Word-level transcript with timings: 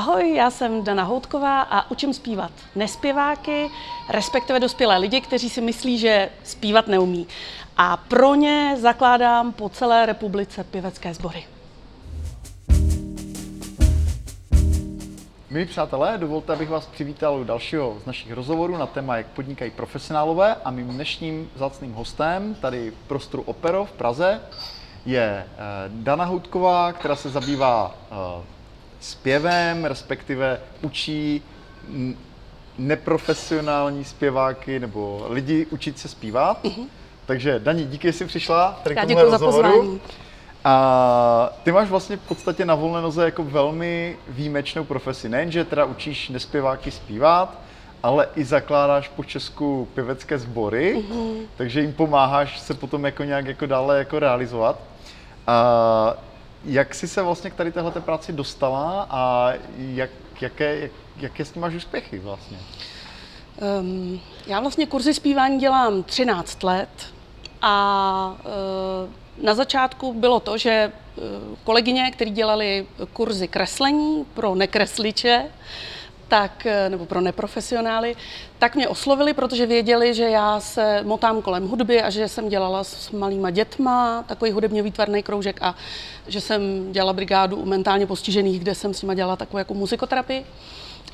Ahoj, 0.00 0.34
já 0.34 0.50
jsem 0.50 0.84
Dana 0.84 1.04
Houtková 1.04 1.62
a 1.62 1.90
učím 1.90 2.14
zpívat 2.14 2.52
nespěváky, 2.76 3.70
respektive 4.08 4.60
dospělé 4.60 4.98
lidi, 4.98 5.20
kteří 5.20 5.50
si 5.50 5.60
myslí, 5.60 5.98
že 5.98 6.28
zpívat 6.44 6.86
neumí. 6.86 7.26
A 7.76 7.96
pro 7.96 8.34
ně 8.34 8.76
zakládám 8.80 9.52
po 9.52 9.68
celé 9.68 10.06
republice 10.06 10.64
pěvecké 10.64 11.14
sbory. 11.14 11.44
Milí 15.50 15.66
přátelé, 15.66 16.18
dovolte, 16.18 16.52
abych 16.52 16.68
vás 16.68 16.86
přivítal 16.86 17.40
u 17.40 17.44
dalšího 17.44 17.96
z 18.02 18.06
našich 18.06 18.32
rozhovorů 18.32 18.76
na 18.76 18.86
téma, 18.86 19.16
jak 19.16 19.26
podnikají 19.26 19.70
profesionálové 19.70 20.54
a 20.64 20.70
mým 20.70 20.88
dnešním 20.88 21.50
zácným 21.56 21.92
hostem 21.92 22.54
tady 22.54 22.90
v 22.90 23.08
prostoru 23.08 23.42
Opero 23.42 23.84
v 23.84 23.92
Praze 23.92 24.40
je 25.06 25.46
eh, 25.46 25.56
Dana 25.88 26.24
Houtková, 26.24 26.92
která 26.92 27.16
se 27.16 27.30
zabývá 27.30 27.94
eh, 28.10 28.59
zpěvem, 29.00 29.84
respektive 29.84 30.60
učí 30.82 31.42
neprofesionální 32.78 34.04
zpěváky 34.04 34.80
nebo 34.80 35.26
lidi 35.28 35.66
učit 35.70 35.98
se 35.98 36.08
zpívat. 36.08 36.64
Mm-hmm. 36.64 36.86
Takže 37.26 37.58
Dani, 37.58 37.84
díky, 37.84 38.08
že 38.08 38.12
jsi 38.12 38.24
přišla 38.24 38.80
tady 38.82 38.96
Já 38.96 39.04
děkuji 39.04 39.30
za 39.30 39.38
pozvání. 39.38 40.00
A 40.64 41.52
ty 41.62 41.72
máš 41.72 41.88
vlastně 41.88 42.16
v 42.16 42.20
podstatě 42.20 42.64
na 42.64 42.74
volné 42.74 43.02
noze 43.02 43.24
jako 43.24 43.44
velmi 43.44 44.16
výjimečnou 44.28 44.84
profesi. 44.84 45.28
Nejenže 45.28 45.64
teda 45.64 45.84
učíš 45.84 46.28
nespěváky 46.28 46.90
zpívat, 46.90 47.58
ale 48.02 48.28
i 48.36 48.44
zakládáš 48.44 49.08
po 49.08 49.24
Česku 49.24 49.88
pěvecké 49.94 50.38
sbory, 50.38 50.96
mm-hmm. 50.96 51.40
takže 51.56 51.80
jim 51.80 51.92
pomáháš 51.92 52.60
se 52.60 52.74
potom 52.74 53.04
jako 53.04 53.24
nějak 53.24 53.46
jako 53.46 53.66
dále 53.66 53.98
jako 53.98 54.18
realizovat. 54.18 54.78
A 55.46 56.14
jak 56.64 56.94
jsi 56.94 57.08
se 57.08 57.22
vlastně 57.22 57.50
k 57.50 57.54
tady 57.54 57.72
téhle 57.72 57.92
práci 57.92 58.32
dostala 58.32 59.06
a 59.10 59.52
jak, 59.76 60.10
jaké, 60.40 60.78
jak, 60.78 60.90
jaké 61.16 61.44
s 61.44 61.52
tím 61.52 61.62
máš 61.62 61.74
úspěchy 61.74 62.18
vlastně? 62.18 62.58
Um, 63.80 64.20
já 64.46 64.60
vlastně 64.60 64.86
kurzy 64.86 65.14
zpívání 65.14 65.58
dělám 65.58 66.02
13 66.02 66.62
let 66.62 66.88
a 67.62 68.36
uh, 68.38 69.44
na 69.44 69.54
začátku 69.54 70.12
bylo 70.12 70.40
to, 70.40 70.58
že 70.58 70.92
uh, 71.16 71.24
kolegyně, 71.64 72.10
které 72.10 72.30
dělali 72.30 72.86
kurzy 73.12 73.48
kreslení 73.48 74.24
pro 74.34 74.54
nekresliče, 74.54 75.46
tak, 76.30 76.66
eh, 76.66 76.88
nebo 76.88 77.06
pro 77.06 77.20
neprofesionály, 77.20 78.16
tak 78.58 78.76
mě 78.76 78.88
oslovili, 78.88 79.34
protože 79.34 79.66
věděli, 79.66 80.14
že 80.14 80.30
já 80.30 80.60
se 80.60 81.02
motám 81.02 81.42
kolem 81.42 81.68
hudby 81.68 82.02
a 82.02 82.10
že 82.10 82.28
jsem 82.28 82.48
dělala 82.48 82.84
s 82.84 83.10
malýma 83.10 83.50
dětma 83.50 84.24
takový 84.26 84.50
hudebně 84.50 84.82
výtvarný 84.82 85.22
kroužek 85.22 85.62
a 85.62 85.74
že 86.28 86.40
jsem 86.40 86.92
dělala 86.92 87.12
brigádu 87.12 87.56
u 87.56 87.66
mentálně 87.66 88.06
postižených, 88.06 88.60
kde 88.60 88.74
jsem 88.74 88.94
s 88.94 89.02
nima 89.02 89.14
dělala 89.14 89.36
takovou 89.36 89.58
jako 89.58 89.74
muzikoterapii. 89.74 90.46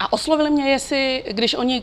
A 0.00 0.12
oslovili 0.12 0.50
mě, 0.50 0.70
jestli, 0.70 1.24
když 1.30 1.54
oni 1.54 1.82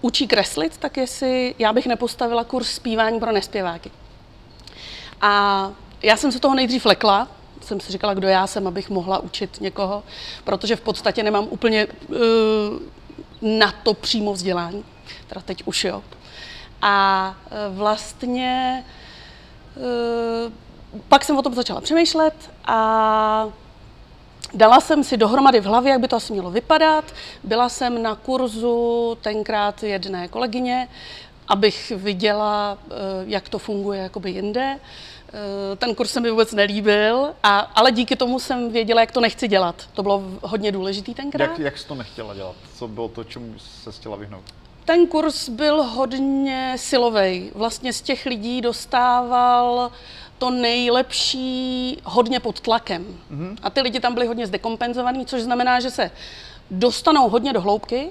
učí 0.00 0.26
kreslit, 0.26 0.76
tak 0.76 0.96
jestli 0.96 1.54
já 1.58 1.72
bych 1.72 1.86
nepostavila 1.86 2.44
kurz 2.44 2.68
zpívání 2.68 3.20
pro 3.20 3.32
nespěváky. 3.32 3.90
A 5.20 5.72
já 6.02 6.16
jsem 6.16 6.32
se 6.32 6.40
toho 6.40 6.54
nejdřív 6.54 6.86
lekla, 6.86 7.28
jsem 7.64 7.80
si 7.80 7.92
říkala, 7.92 8.14
kdo 8.14 8.28
já 8.28 8.46
jsem, 8.46 8.66
abych 8.66 8.90
mohla 8.90 9.18
učit 9.18 9.60
někoho, 9.60 10.02
protože 10.44 10.76
v 10.76 10.80
podstatě 10.80 11.22
nemám 11.22 11.46
úplně 11.50 11.86
uh, 11.86 12.16
na 13.42 13.72
to 13.82 13.94
přímo 13.94 14.32
vzdělání. 14.32 14.84
Teda 15.26 15.40
teď 15.40 15.62
už 15.66 15.84
jo. 15.84 16.02
A 16.82 17.36
uh, 17.70 17.76
vlastně 17.76 18.84
uh, 19.76 20.52
pak 21.08 21.24
jsem 21.24 21.38
o 21.38 21.42
tom 21.42 21.54
začala 21.54 21.80
přemýšlet 21.80 22.34
a 22.64 23.48
Dala 24.54 24.80
jsem 24.80 25.04
si 25.04 25.16
dohromady 25.16 25.60
v 25.60 25.64
hlavě, 25.64 25.92
jak 25.92 26.00
by 26.00 26.08
to 26.08 26.16
asi 26.16 26.32
mělo 26.32 26.50
vypadat. 26.50 27.04
Byla 27.44 27.68
jsem 27.68 28.02
na 28.02 28.14
kurzu 28.14 29.18
tenkrát 29.20 29.82
jedné 29.82 30.28
kolegyně, 30.28 30.88
abych 31.48 31.92
viděla, 31.96 32.78
jak 33.26 33.48
to 33.48 33.58
funguje 33.58 34.02
jakoby 34.02 34.30
jinde. 34.30 34.78
Eh, 35.32 35.76
ten 35.76 35.94
kurz 35.94 36.10
se 36.10 36.20
mi 36.20 36.30
vůbec 36.30 36.52
nelíbil, 36.52 37.28
a, 37.42 37.58
ale 37.58 37.92
díky 37.92 38.16
tomu 38.16 38.38
jsem 38.38 38.72
věděla, 38.72 39.00
jak 39.00 39.12
to 39.12 39.20
nechci 39.20 39.48
dělat. 39.48 39.88
To 39.92 40.02
bylo 40.02 40.22
hodně 40.42 40.72
důležitý 40.72 41.14
tenkrát. 41.14 41.44
Jak, 41.44 41.58
jak 41.58 41.78
jsi 41.78 41.86
to 41.86 41.94
nechtěla 41.94 42.34
dělat? 42.34 42.54
Co 42.74 42.88
bylo 42.88 43.08
to, 43.08 43.24
čemu 43.24 43.54
se 43.58 43.92
chtěla 43.92 44.16
vyhnout? 44.16 44.44
Ten 44.84 45.06
kurz 45.06 45.48
byl 45.48 45.82
hodně 45.82 46.74
silový. 46.76 47.50
Vlastně 47.54 47.92
z 47.92 48.02
těch 48.02 48.26
lidí 48.26 48.60
dostával 48.60 49.90
to 50.38 50.50
nejlepší 50.50 51.98
hodně 52.04 52.40
pod 52.40 52.60
tlakem. 52.60 53.18
Mm-hmm. 53.30 53.56
A 53.62 53.70
ty 53.70 53.80
lidi 53.80 54.00
tam 54.00 54.14
byli 54.14 54.26
hodně 54.26 54.46
zdekompenzovaní, 54.46 55.26
což 55.26 55.42
znamená, 55.42 55.80
že 55.80 55.90
se 55.90 56.10
dostanou 56.70 57.28
hodně 57.28 57.52
do 57.52 57.60
hloubky, 57.60 58.10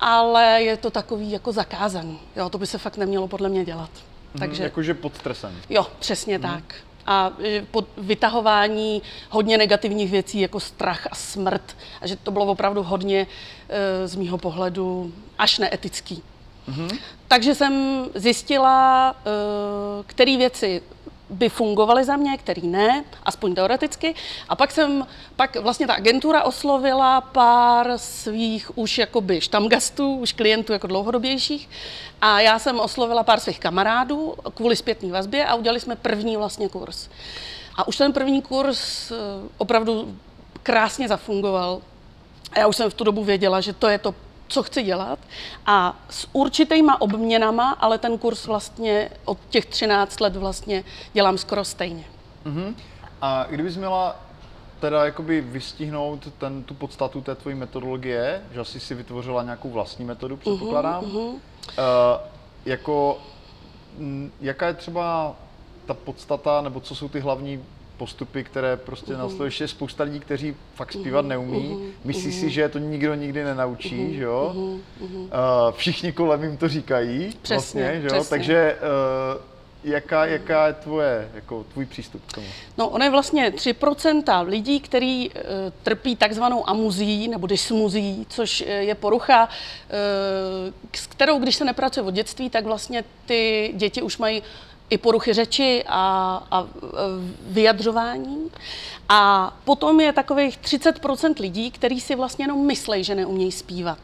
ale 0.00 0.62
je 0.62 0.76
to 0.76 0.90
takový 0.90 1.30
jako 1.30 1.52
zakázaný. 1.52 2.18
Jo, 2.36 2.48
to 2.50 2.58
by 2.58 2.66
se 2.66 2.78
fakt 2.78 2.96
nemělo 2.96 3.28
podle 3.28 3.48
mě 3.48 3.64
dělat. 3.64 3.90
Mhm, 4.34 4.38
Takže, 4.38 4.62
jakože 4.62 4.94
pod 4.94 5.16
stresem. 5.16 5.56
Jo, 5.70 5.86
přesně 5.98 6.34
hmm. 6.34 6.42
tak. 6.42 6.74
A 7.06 7.32
e, 7.44 7.62
pod 7.70 7.88
vytahování 7.98 9.02
hodně 9.30 9.58
negativních 9.58 10.10
věcí, 10.10 10.40
jako 10.40 10.60
strach 10.60 11.06
a 11.10 11.14
smrt. 11.14 11.76
A 12.00 12.06
že 12.06 12.16
to 12.16 12.30
bylo 12.30 12.46
opravdu 12.46 12.82
hodně 12.82 13.26
e, 13.68 14.08
z 14.08 14.14
mýho 14.14 14.38
pohledu 14.38 15.12
až 15.38 15.58
neetický. 15.58 16.22
Mm-hmm. 16.68 16.98
Takže 17.28 17.54
jsem 17.54 18.04
zjistila, 18.14 19.10
e, 19.10 19.22
které 20.06 20.36
věci 20.36 20.82
by 21.30 21.48
fungovaly 21.48 22.04
za 22.04 22.16
mě, 22.16 22.38
který 22.38 22.66
ne, 22.66 23.04
aspoň 23.22 23.54
teoreticky. 23.54 24.14
A 24.48 24.56
pak 24.56 24.70
jsem, 24.70 25.06
pak 25.36 25.56
vlastně 25.56 25.86
ta 25.86 25.94
agentura 25.94 26.42
oslovila 26.42 27.20
pár 27.20 27.92
svých 27.96 28.78
už 28.78 28.98
jakoby 28.98 29.40
štamgastů, 29.40 30.14
už 30.14 30.32
klientů 30.32 30.72
jako 30.72 30.86
dlouhodobějších. 30.86 31.68
A 32.20 32.40
já 32.40 32.58
jsem 32.58 32.80
oslovila 32.80 33.22
pár 33.22 33.40
svých 33.40 33.60
kamarádů 33.60 34.34
kvůli 34.54 34.76
zpětné 34.76 35.12
vazbě 35.12 35.46
a 35.46 35.54
udělali 35.54 35.80
jsme 35.80 35.96
první 35.96 36.36
vlastně 36.36 36.68
kurz. 36.68 37.08
A 37.76 37.88
už 37.88 37.96
ten 37.96 38.12
první 38.12 38.42
kurz 38.42 39.10
eh, 39.10 39.14
opravdu 39.58 40.18
krásně 40.62 41.08
zafungoval. 41.08 41.80
A 42.52 42.58
já 42.58 42.66
už 42.66 42.76
jsem 42.76 42.90
v 42.90 42.94
tu 42.94 43.04
dobu 43.04 43.24
věděla, 43.24 43.60
že 43.60 43.72
to 43.72 43.88
je 43.88 43.98
to 43.98 44.14
co 44.48 44.62
chci 44.62 44.82
dělat 44.82 45.18
a 45.66 45.96
s 46.10 46.28
určitýma 46.32 47.00
obměnama, 47.00 47.70
ale 47.70 47.98
ten 47.98 48.18
kurz 48.18 48.46
vlastně 48.46 49.10
od 49.24 49.38
těch 49.48 49.66
13 49.66 50.20
let 50.20 50.36
vlastně 50.36 50.84
dělám 51.12 51.38
skoro 51.38 51.64
stejně. 51.64 52.04
Uh-huh. 52.46 52.74
A 53.20 53.46
kdybys 53.50 53.76
měla 53.76 54.16
teda 54.80 55.04
jakoby 55.04 55.40
vystihnout 55.40 56.28
ten, 56.38 56.62
tu 56.62 56.74
podstatu 56.74 57.20
té 57.20 57.34
tvojí 57.34 57.56
metodologie, 57.56 58.42
že 58.52 58.60
asi 58.60 58.80
si 58.80 58.94
vytvořila 58.94 59.42
nějakou 59.42 59.70
vlastní 59.70 60.04
metodu, 60.04 60.36
předpokládám. 60.36 61.04
Uh-huh. 61.04 61.28
Uh, 61.28 61.38
jako, 62.64 63.18
m, 63.98 64.32
jaká 64.40 64.66
je 64.66 64.74
třeba 64.74 65.36
ta 65.86 65.94
podstata, 65.94 66.60
nebo 66.60 66.80
co 66.80 66.94
jsou 66.94 67.08
ty 67.08 67.20
hlavní 67.20 67.64
postupy, 67.98 68.44
které 68.44 68.76
prostě 68.76 69.12
uh-huh. 69.12 69.18
následuješ. 69.18 69.60
Je 69.60 69.68
spousta 69.68 70.04
lidí, 70.04 70.20
kteří 70.20 70.56
fakt 70.74 70.92
zpívat 70.92 71.24
uh-huh. 71.24 71.28
neumí. 71.28 71.68
Uh-huh. 71.68 71.90
Myslí 72.04 72.30
uh-huh. 72.30 72.40
si, 72.40 72.50
že 72.50 72.68
to 72.68 72.78
nikdo 72.78 73.14
nikdy 73.14 73.44
nenaučí, 73.44 73.96
uh-huh. 73.96 74.16
že 74.16 74.22
jo? 74.22 74.52
Uh-huh. 74.54 74.80
Uh, 75.04 75.28
všichni 75.72 76.12
kolem 76.12 76.42
jim 76.42 76.56
to 76.56 76.68
říkají. 76.68 77.32
Přesně, 77.42 77.82
vlastně, 77.82 78.00
že 78.00 78.06
jo? 78.06 78.14
Přesně. 78.14 78.30
Takže 78.30 78.76
uh, 79.34 79.42
jaká, 79.84 80.26
jaká 80.26 80.66
je 80.66 80.72
tvoje, 80.72 81.30
jako 81.34 81.64
tvůj 81.72 81.86
přístup 81.86 82.22
k 82.26 82.32
tomu? 82.32 82.46
No, 82.78 82.88
ono 82.88 83.04
je 83.04 83.10
vlastně 83.10 83.50
3% 83.50 84.48
lidí, 84.48 84.80
kteří 84.80 85.30
uh, 85.30 85.42
trpí 85.82 86.16
takzvanou 86.16 86.68
amuzí 86.68 87.28
nebo 87.28 87.46
dysmuzí, 87.46 88.26
což 88.28 88.64
je 88.66 88.94
porucha, 88.94 89.44
uh, 89.44 90.74
s 90.94 91.06
kterou, 91.06 91.38
když 91.38 91.56
se 91.56 91.64
nepracuje 91.64 92.04
od 92.04 92.14
dětství, 92.14 92.50
tak 92.50 92.64
vlastně 92.64 93.04
ty 93.26 93.72
děti 93.76 94.02
už 94.02 94.18
mají 94.18 94.42
i 94.90 94.98
poruchy 94.98 95.32
řeči 95.32 95.84
a, 95.86 96.42
a 96.50 96.66
vyjadřování. 97.40 98.50
A 99.08 99.52
potom 99.64 100.00
je 100.00 100.12
takových 100.12 100.58
30% 100.58 101.40
lidí, 101.40 101.70
kteří 101.70 102.00
si 102.00 102.14
vlastně 102.14 102.42
jenom 102.42 102.66
myslí, 102.66 103.04
že 103.04 103.14
neumějí 103.14 103.52
zpívat. 103.52 103.98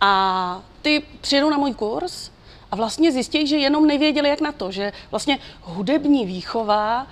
A 0.00 0.62
ty 0.82 1.02
přijedou 1.20 1.50
na 1.50 1.58
můj 1.58 1.74
kurz 1.74 2.30
a 2.70 2.76
vlastně 2.76 3.12
zjistí, 3.12 3.46
že 3.46 3.56
jenom 3.56 3.86
nevěděli, 3.86 4.28
jak 4.28 4.40
na 4.40 4.52
to, 4.52 4.70
že 4.70 4.92
vlastně 5.10 5.38
hudební 5.62 6.26
výchova 6.26 7.06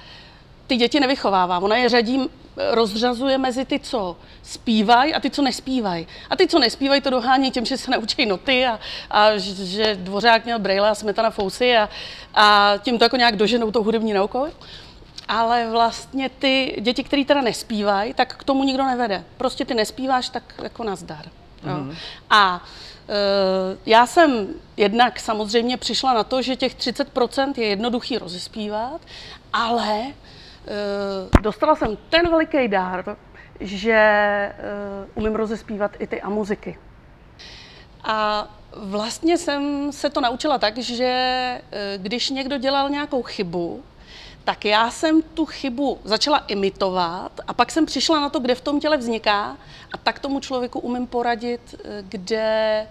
ty 0.66 0.76
děti 0.76 1.00
nevychovává. 1.00 1.58
Ona 1.58 1.76
je 1.76 1.88
řadí 1.88 2.28
rozřazuje 2.70 3.38
mezi 3.38 3.64
ty, 3.64 3.78
co 3.78 4.16
zpívají 4.42 5.14
a 5.14 5.20
ty, 5.20 5.30
co 5.30 5.42
nespívají. 5.42 6.06
A 6.30 6.36
ty, 6.36 6.48
co 6.48 6.58
nespívají, 6.58 7.00
to 7.00 7.10
dohání 7.10 7.50
tím, 7.50 7.64
že 7.64 7.76
se 7.76 7.90
naučí 7.90 8.26
noty 8.26 8.66
a, 8.66 8.80
a 9.10 9.36
že 9.38 9.96
Dvořák 10.00 10.44
měl 10.44 10.58
brejle 10.58 10.90
a 10.90 10.94
Smetana 10.94 11.30
fousy 11.30 11.76
a, 11.76 11.88
a 12.34 12.74
tím 12.82 12.98
to 12.98 13.04
jako 13.04 13.16
nějak 13.16 13.36
doženou 13.36 13.70
tou 13.70 13.82
hudební 13.82 14.12
naukou. 14.12 14.46
Ale 15.28 15.70
vlastně 15.70 16.28
ty 16.28 16.76
děti, 16.80 17.04
které 17.04 17.24
teda 17.24 17.40
nespívají, 17.40 18.14
tak 18.14 18.36
k 18.36 18.44
tomu 18.44 18.64
nikdo 18.64 18.84
nevede. 18.84 19.24
Prostě 19.36 19.64
ty 19.64 19.74
nespíváš, 19.74 20.28
tak 20.28 20.54
jako 20.62 20.84
nazdar. 20.84 21.24
Mm-hmm. 21.64 21.96
A 22.30 22.64
e, 23.08 23.76
já 23.86 24.06
jsem 24.06 24.48
jednak 24.76 25.20
samozřejmě 25.20 25.76
přišla 25.76 26.14
na 26.14 26.24
to, 26.24 26.42
že 26.42 26.56
těch 26.56 26.76
30% 26.76 27.52
je 27.56 27.66
jednoduchý 27.66 28.18
rozespívat, 28.18 29.00
ale 29.52 30.02
Eh, 30.02 30.37
dostala 31.42 31.76
jsem 31.76 31.96
ten 32.10 32.30
veliký 32.30 32.68
dár, 32.68 33.16
že 33.60 34.52
uh, 35.14 35.22
umím 35.22 35.34
rozespívat 35.34 35.90
i 35.98 36.06
ty 36.06 36.20
a 36.20 36.28
muziky. 36.28 36.78
A 38.04 38.48
vlastně 38.76 39.38
jsem 39.38 39.92
se 39.92 40.10
to 40.10 40.20
naučila 40.20 40.58
tak, 40.58 40.78
že 40.78 41.60
uh, 41.62 42.02
když 42.02 42.30
někdo 42.30 42.58
dělal 42.58 42.90
nějakou 42.90 43.22
chybu, 43.22 43.82
tak 44.44 44.64
já 44.64 44.90
jsem 44.90 45.22
tu 45.22 45.46
chybu 45.46 45.98
začala 46.04 46.38
imitovat 46.38 47.40
a 47.46 47.52
pak 47.52 47.70
jsem 47.70 47.86
přišla 47.86 48.20
na 48.20 48.28
to, 48.28 48.40
kde 48.40 48.54
v 48.54 48.60
tom 48.60 48.80
těle 48.80 48.96
vzniká 48.96 49.56
a 49.92 49.98
tak 50.02 50.18
tomu 50.18 50.40
člověku 50.40 50.80
umím 50.80 51.06
poradit, 51.06 51.74
kde, 52.02 52.86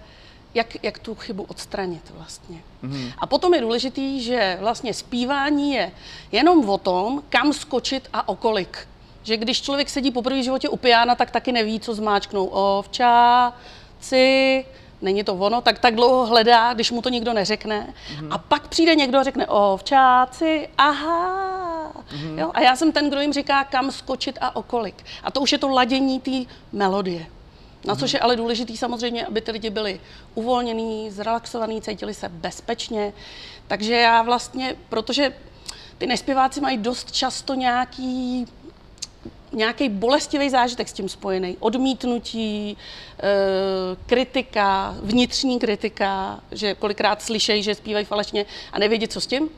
jak, 0.57 0.83
jak 0.83 0.99
tu 0.99 1.15
chybu 1.15 1.43
odstranit 1.43 2.11
vlastně. 2.15 2.57
Mm-hmm. 2.83 3.13
A 3.17 3.27
potom 3.27 3.53
je 3.53 3.61
důležitý, 3.61 4.21
že 4.21 4.57
vlastně 4.59 4.93
zpívání 4.93 5.73
je 5.73 5.91
jenom 6.31 6.69
o 6.69 6.77
tom, 6.77 7.23
kam 7.29 7.53
skočit 7.53 8.09
a 8.13 8.27
okolik. 8.27 8.87
Že 9.23 9.37
když 9.37 9.61
člověk 9.61 9.89
sedí 9.89 10.11
po 10.11 10.21
první 10.21 10.43
životě 10.43 10.69
u 10.69 10.77
piana, 10.77 11.15
tak 11.15 11.31
taky 11.31 11.51
neví, 11.51 11.79
co 11.79 11.93
zmáčknou. 11.93 12.45
Ovčáci, 12.45 13.55
není 15.01 15.23
to 15.23 15.33
ono, 15.33 15.61
tak 15.61 15.79
tak 15.79 15.95
dlouho 15.95 16.25
hledá, 16.25 16.73
když 16.73 16.91
mu 16.91 17.01
to 17.01 17.09
nikdo 17.09 17.33
neřekne. 17.33 17.93
Mm-hmm. 17.93 18.27
A 18.31 18.37
pak 18.37 18.67
přijde 18.67 18.95
někdo 18.95 19.19
a 19.19 19.23
řekne, 19.23 19.47
ovčáci, 19.47 20.69
aha. 20.77 21.93
Mm-hmm. 21.93 22.39
Jo? 22.39 22.51
A 22.53 22.61
já 22.61 22.75
jsem 22.75 22.91
ten, 22.91 23.09
kdo 23.09 23.21
jim 23.21 23.33
říká, 23.33 23.63
kam 23.63 23.91
skočit 23.91 24.37
a 24.41 24.55
okolik. 24.55 25.05
A 25.23 25.31
to 25.31 25.41
už 25.41 25.51
je 25.51 25.57
to 25.57 25.67
ladění 25.67 26.19
té 26.19 26.51
melodie. 26.71 27.25
Na 27.85 27.95
což 27.95 28.13
je 28.13 28.19
ale 28.19 28.35
důležitý 28.35 28.77
samozřejmě, 28.77 29.25
aby 29.25 29.41
ty 29.41 29.51
lidi 29.51 29.69
byli 29.69 29.99
uvolnění, 30.35 31.11
zrelaxovaní, 31.11 31.81
cítili 31.81 32.13
se 32.13 32.29
bezpečně. 32.29 33.13
Takže 33.67 33.93
já 33.93 34.21
vlastně, 34.21 34.75
protože 34.89 35.33
ty 35.97 36.07
nespěváci 36.07 36.61
mají 36.61 36.77
dost 36.77 37.11
často 37.11 37.53
nějaký 37.53 38.45
nějaký 39.51 39.89
bolestivý 39.89 40.49
zážitek 40.49 40.89
s 40.89 40.93
tím 40.93 41.09
spojený. 41.09 41.57
Odmítnutí, 41.59 42.71
e, 42.71 42.77
kritika, 44.05 44.95
vnitřní 45.01 45.59
kritika, 45.59 46.39
že 46.51 46.75
kolikrát 46.75 47.21
slyšejí, 47.21 47.63
že 47.63 47.75
zpívají 47.75 48.05
falešně 48.05 48.45
a 48.71 48.79
nevědí, 48.79 49.07
co 49.07 49.21
s 49.21 49.27
tím. 49.27 49.49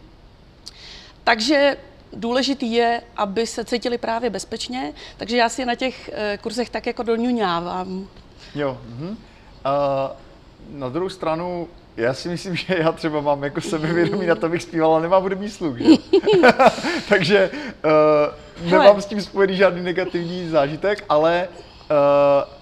Takže 1.24 1.77
důležitý 2.14 2.74
je, 2.74 3.02
aby 3.18 3.48
se 3.48 3.66
cítili 3.66 3.98
právě 3.98 4.30
bezpečně, 4.30 4.94
takže 5.18 5.38
já 5.38 5.50
si 5.50 5.66
na 5.66 5.76
těch 5.76 6.10
e, 6.14 6.38
kurzech 6.38 6.70
tak 6.70 6.88
jako 6.88 7.04
doňuňávám. 7.04 8.08
Jo. 8.56 8.78
Mhm. 8.88 9.18
A 9.66 10.12
na 10.70 10.90
druhou 10.90 11.10
stranu, 11.10 11.68
já 11.98 12.14
si 12.14 12.30
myslím, 12.30 12.56
že 12.56 12.76
já 12.80 12.92
třeba 12.92 13.22
mám 13.22 13.44
jako 13.44 13.62
sebevědomí 13.62 14.26
na 14.26 14.36
to, 14.36 14.46
abych 14.46 14.64
zpívala, 14.64 15.00
nemám 15.00 15.24
hudební 15.24 15.50
sluch, 15.50 15.78
že? 15.78 15.86
Takže 17.10 17.50
uh, 17.86 18.72
nemám 18.72 18.88
Hele. 18.88 19.02
s 19.02 19.06
tím 19.06 19.22
spojený 19.22 19.56
žádný 19.56 19.82
negativní 19.84 20.50
zážitek, 20.50 21.06
ale 21.10 21.48
uh, 21.48 21.96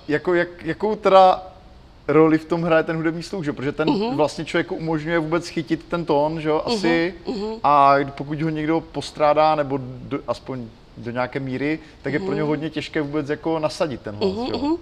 jako, 0.08 0.34
jak, 0.34 0.64
jakou 0.64 0.96
teda 0.96 1.44
roli 2.08 2.38
v 2.38 2.46
tom 2.46 2.62
hraje 2.62 2.84
ten 2.84 2.96
hudební 2.96 3.24
sluch, 3.24 3.46
že? 3.46 3.54
protože 3.54 3.72
ten 3.72 3.88
uh-huh. 3.88 4.16
vlastně 4.16 4.46
člověku 4.46 4.76
umožňuje 4.76 5.20
vůbec 5.20 5.48
chytit 5.48 5.84
ten 5.84 6.06
tón, 6.06 6.42
že 6.42 6.52
asi, 6.52 7.14
uh-huh. 7.26 7.60
a 7.64 7.96
pokud 8.10 8.42
ho 8.42 8.50
někdo 8.50 8.82
postrádá, 8.82 9.56
nebo 9.56 9.80
do, 9.82 10.20
aspoň 10.28 10.68
do 10.98 11.12
nějaké 11.12 11.40
míry, 11.40 11.80
tak 12.02 12.14
je 12.14 12.20
pro 12.20 12.34
ně 12.34 12.42
mhm. 12.42 12.48
hodně 12.48 12.70
těžké 12.70 13.02
vůbec 13.02 13.30
jako 13.30 13.60
nasadit 13.60 14.02
ten 14.02 14.16
hlas. 14.16 14.32
Uh-huh, 14.32 14.52
uh-huh. 14.52 14.72
Uh, 14.72 14.78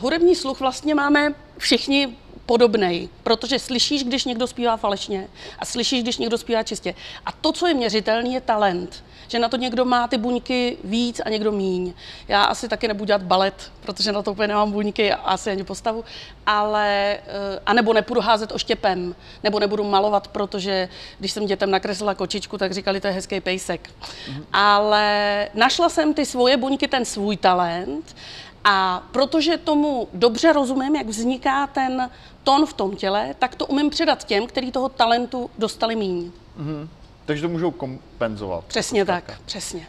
hudební 0.00 0.34
sluch 0.34 0.60
vlastně 0.60 0.94
máme 0.94 1.34
všichni 1.58 2.16
podobný, 2.46 3.08
protože 3.22 3.58
slyšíš, 3.58 4.04
když 4.04 4.24
někdo 4.24 4.46
zpívá 4.46 4.76
falešně 4.76 5.28
a 5.58 5.64
slyšíš, 5.64 6.02
když 6.02 6.18
někdo 6.18 6.38
zpívá 6.38 6.62
čistě. 6.62 6.94
A 7.26 7.32
to, 7.32 7.52
co 7.52 7.66
je 7.66 7.74
měřitelný, 7.74 8.34
je 8.34 8.40
talent. 8.40 9.04
Že 9.28 9.38
na 9.38 9.48
to 9.48 9.56
někdo 9.56 9.84
má 9.84 10.08
ty 10.08 10.18
buňky 10.18 10.76
víc 10.84 11.20
a 11.24 11.28
někdo 11.28 11.52
míň. 11.52 11.94
Já 12.28 12.44
asi 12.44 12.68
taky 12.68 12.88
nebudu 12.88 13.04
dělat 13.04 13.22
balet, 13.22 13.72
protože 13.80 14.12
na 14.12 14.22
to 14.22 14.32
úplně 14.32 14.48
nemám 14.48 14.72
buňky 14.72 15.12
a 15.12 15.16
asi 15.16 15.50
ani 15.50 15.64
postavu, 15.64 16.04
ale, 16.46 17.14
eh, 17.14 17.60
a 17.66 17.72
nebo 17.72 17.92
nepůjdu 17.92 18.20
házet 18.20 18.52
oštěpem, 18.52 19.14
nebo 19.44 19.60
nebudu 19.60 19.84
malovat, 19.84 20.28
protože 20.28 20.88
když 21.18 21.32
jsem 21.32 21.46
dětem 21.46 21.70
nakreslila 21.70 22.14
kočičku, 22.14 22.58
tak 22.58 22.72
říkali, 22.72 23.00
to 23.00 23.06
je 23.06 23.12
hezký 23.12 23.40
pejsek. 23.40 23.90
Mm-hmm. 23.90 24.44
Ale 24.52 25.48
našla 25.54 25.88
jsem 25.88 26.14
ty 26.14 26.26
svoje 26.26 26.56
buňky, 26.56 26.88
ten 26.88 27.04
svůj 27.04 27.36
talent 27.36 28.16
a 28.68 29.02
protože 29.12 29.58
tomu 29.58 30.08
dobře 30.12 30.52
rozumím, 30.52 30.96
jak 30.96 31.06
vzniká 31.06 31.66
ten 31.66 32.10
tón 32.44 32.66
v 32.66 32.72
tom 32.72 32.96
těle, 32.96 33.34
tak 33.38 33.54
to 33.54 33.66
umím 33.66 33.90
předat 33.90 34.24
těm, 34.24 34.46
kteří 34.46 34.72
toho 34.72 34.88
talentu 34.88 35.50
dostali 35.58 35.96
míň. 35.96 36.32
Mm-hmm. 36.60 36.88
Takže 37.24 37.42
to 37.42 37.48
můžou 37.48 37.70
kompenzovat. 37.70 38.64
Přesně 38.64 39.04
tak, 39.04 39.40
přesně. 39.44 39.86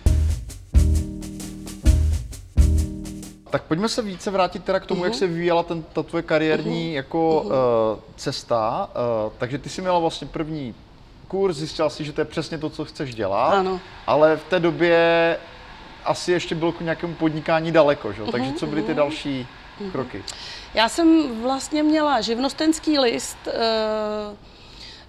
Tak 3.50 3.63
pojďme 3.63 3.89
se 3.89 4.01
více 4.01 4.31
vrátit 4.31 4.63
teda 4.63 4.79
k 4.79 4.85
tomu, 4.85 5.01
uh-huh. 5.01 5.06
jak 5.06 5.13
mhm. 5.13 5.19
se 5.19 5.27
vyvíjela 5.27 5.63
ten, 5.63 5.83
ta 5.94 6.03
tvoje 6.03 6.21
kariérní 6.21 6.89
uh-huh. 6.89 6.95
jako 6.95 7.44
uh-huh. 7.45 7.51
uh, 7.94 8.00
cesta. 8.15 8.89
Uh, 9.25 9.33
takže 9.38 9.57
ty 9.57 9.69
jsi 9.69 9.81
měla 9.81 10.00
vlastně 10.00 10.27
první 10.27 10.75
kurz, 11.27 11.57
zjistila 11.57 11.89
si, 11.89 12.06
že 12.06 12.13
to 12.13 12.21
je 12.21 12.25
přesně 12.25 12.57
to, 12.57 12.69
co 12.69 12.85
chceš 12.85 13.15
dělat. 13.15 13.50
Ano. 13.50 13.79
Ale 14.07 14.38
v 14.38 14.44
té 14.44 14.59
době 14.59 15.38
asi 16.07 16.31
ještě 16.31 16.56
bylo 16.56 16.71
k 16.71 16.81
nějakému 16.81 17.13
podnikání 17.13 17.71
daleko, 17.71 18.13
že? 18.13 18.21
Takže 18.31 18.54
co 18.54 18.68
byly 18.68 18.83
ty 18.83 18.94
další 18.94 19.48
uh-huh. 19.81 19.92
kroky? 19.92 20.24
Já 20.74 20.89
jsem 20.89 21.42
vlastně 21.42 21.83
měla 21.83 22.21
živnostenský 22.21 23.00
list 23.00 23.38
uh, 23.48 23.54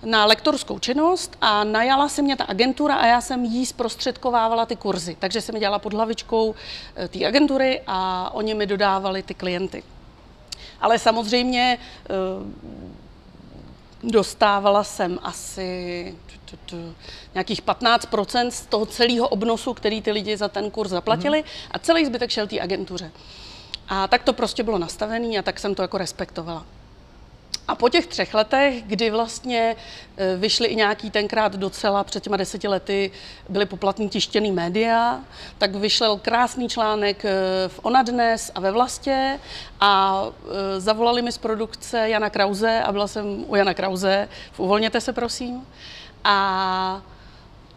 na 0.03 0.27
lektorskou 0.27 0.79
činnost 0.79 1.37
a 1.41 1.65
najala 1.65 2.09
se 2.09 2.23
mě 2.23 2.37
ta 2.37 2.45
agentura 2.45 2.95
a 2.95 3.07
já 3.07 3.21
jsem 3.21 3.45
jí 3.45 3.67
zprostředkovávala 3.67 4.67
ty 4.67 4.77
kurzy. 4.77 5.17
Takže 5.19 5.41
jsem 5.41 5.59
dělala 5.59 5.79
pod 5.79 5.95
hlavičkou 5.95 6.55
eh, 6.97 7.09
té 7.09 7.27
agentury 7.27 7.81
a 7.87 8.31
oni 8.35 8.55
mi 8.55 8.67
dodávali 8.67 9.23
ty 9.23 9.35
klienty. 9.35 9.83
Ale 10.81 10.99
samozřejmě 10.99 11.79
eh, 11.79 12.09
dostávala 14.03 14.85
jsem 14.85 15.19
asi 15.23 16.15
nějakých 17.35 17.63
15% 17.63 18.49
z 18.49 18.67
toho 18.67 18.87
celého 18.87 19.29
obnosu, 19.29 19.75
který 19.75 20.03
ty 20.03 20.11
lidi 20.13 20.37
za 20.37 20.49
ten 20.49 20.71
kurz 20.71 20.91
zaplatili 20.91 21.43
mm-hmm. 21.43 21.69
a 21.71 21.79
celý 21.79 22.07
zbytek 22.07 22.31
šel 22.31 22.47
té 22.47 22.61
agentuře. 22.61 23.11
A 23.89 24.09
tak 24.09 24.23
to 24.23 24.33
prostě 24.33 24.63
bylo 24.63 24.79
nastavené 24.79 25.39
a 25.39 25.43
tak 25.43 25.61
jsem 25.61 25.75
to 25.75 25.83
jako 25.83 25.99
respektovala. 25.99 26.65
A 27.69 27.75
po 27.75 27.89
těch 27.89 28.07
třech 28.07 28.35
letech, 28.35 28.83
kdy 28.83 29.11
vlastně 29.11 29.77
e, 30.17 30.37
vyšly 30.37 30.69
i 30.69 30.77
nějaký 30.77 31.11
tenkrát 31.11 31.57
docela 31.57 32.05
před 32.05 32.23
těma 32.23 32.37
deseti 32.37 32.69
lety, 32.69 33.11
byly 33.49 33.67
poplatní 33.67 34.09
tištěný 34.09 34.53
média, 34.53 35.21
tak 35.59 35.75
vyšel 35.75 36.19
krásný 36.19 36.69
článek 36.69 37.25
e, 37.25 37.33
v 37.69 37.81
Ona 37.83 38.03
Dnes 38.03 38.51
a 38.55 38.61
ve 38.61 38.71
Vlastě 38.71 39.41
a 39.81 40.23
e, 40.77 40.81
zavolali 40.81 41.23
mi 41.23 41.33
z 41.33 41.39
produkce 41.39 42.09
Jana 42.09 42.31
Krause 42.31 42.83
a 42.85 42.93
byla 42.93 43.07
jsem 43.07 43.45
u 43.49 43.57
Jana 43.57 43.75
Krause 43.75 44.29
v 44.53 44.61
Uvolněte 44.61 45.01
se 45.01 45.13
prosím. 45.13 45.67
A 46.25 47.03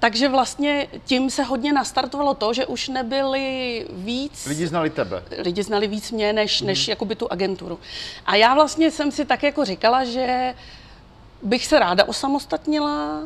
takže 0.02 0.30
vlastně 0.30 0.88
tím 1.06 1.30
se 1.30 1.44
hodně 1.44 1.74
nastartovalo 1.74 2.34
to, 2.34 2.54
že 2.54 2.66
už 2.66 2.88
nebyli 2.88 3.86
víc... 3.90 4.46
Lidi 4.46 4.68
znali 4.68 4.90
tebe. 4.90 5.24
Lidi 5.38 5.64
znali 5.64 5.88
víc 5.88 6.12
mě, 6.12 6.34
než, 6.34 6.62
mm. 6.62 6.68
než 6.68 6.88
jakoby 6.88 7.16
tu 7.16 7.32
agenturu. 7.32 7.80
A 8.26 8.36
já 8.36 8.54
vlastně 8.54 8.92
jsem 8.92 9.12
si 9.12 9.26
tak 9.26 9.44
jako 9.44 9.66
říkala, 9.66 10.04
že 10.04 10.54
bych 11.44 11.66
se 11.66 11.80
ráda 11.80 12.04
osamostatnila, 12.04 13.22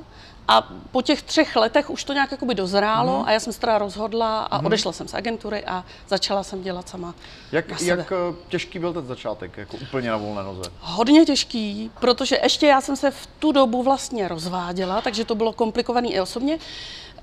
a 0.48 0.62
po 0.92 1.02
těch 1.02 1.22
třech 1.22 1.56
letech 1.56 1.90
už 1.90 2.04
to 2.04 2.14
nějak 2.14 2.32
jakoby 2.32 2.56
dozrálo 2.56 3.20
mm. 3.20 3.26
a 3.26 3.32
já 3.32 3.40
jsem 3.40 3.54
se 3.54 3.60
teda 3.60 3.78
rozhodla 3.78 4.44
a 4.44 4.58
mm. 4.58 4.66
odešla 4.66 4.92
jsem 4.92 5.08
z 5.08 5.14
agentury 5.14 5.66
a 5.66 5.84
začala 6.08 6.44
jsem 6.44 6.64
dělat 6.64 6.90
sama 6.90 7.16
Jak, 7.52 7.70
na 7.70 7.78
sebe. 7.78 7.90
jak 7.90 8.12
eh, 8.12 8.36
těžký 8.48 8.80
byl 8.80 8.94
ten 8.94 9.06
začátek, 9.06 9.58
jako 9.58 9.78
úplně 9.78 10.10
na 10.10 10.18
volné 10.18 10.44
noze? 10.44 10.72
Hodně 10.80 11.26
těžký, 11.26 11.92
protože 12.00 12.40
ještě 12.44 12.68
já 12.68 12.82
jsem 12.82 12.96
se 12.96 13.12
v 13.12 13.28
tu 13.40 13.52
dobu 13.52 13.84
vlastně 13.84 14.28
rozváděla, 14.28 15.02
takže 15.02 15.26
to 15.26 15.36
bylo 15.36 15.54
komplikované 15.54 16.08
i 16.08 16.20
osobně. 16.20 16.60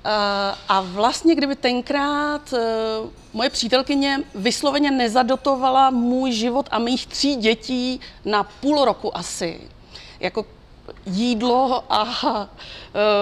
Eh, 0.05 0.09
a 0.69 0.81
vlastně, 0.81 1.35
kdyby 1.35 1.55
tenkrát 1.55 2.53
eh, 2.53 2.59
moje 3.33 3.49
přítelkyně 3.49 4.19
vysloveně 4.35 4.91
nezadotovala 4.91 5.89
můj 5.89 6.31
život 6.31 6.67
a 6.71 6.79
mých 6.79 7.07
tří 7.07 7.35
dětí 7.35 7.99
na 8.25 8.43
půl 8.43 8.85
roku 8.85 9.17
asi, 9.17 9.59
jako 10.19 10.45
jídlo 11.05 11.83
a 11.89 12.03
uh, 12.23 12.47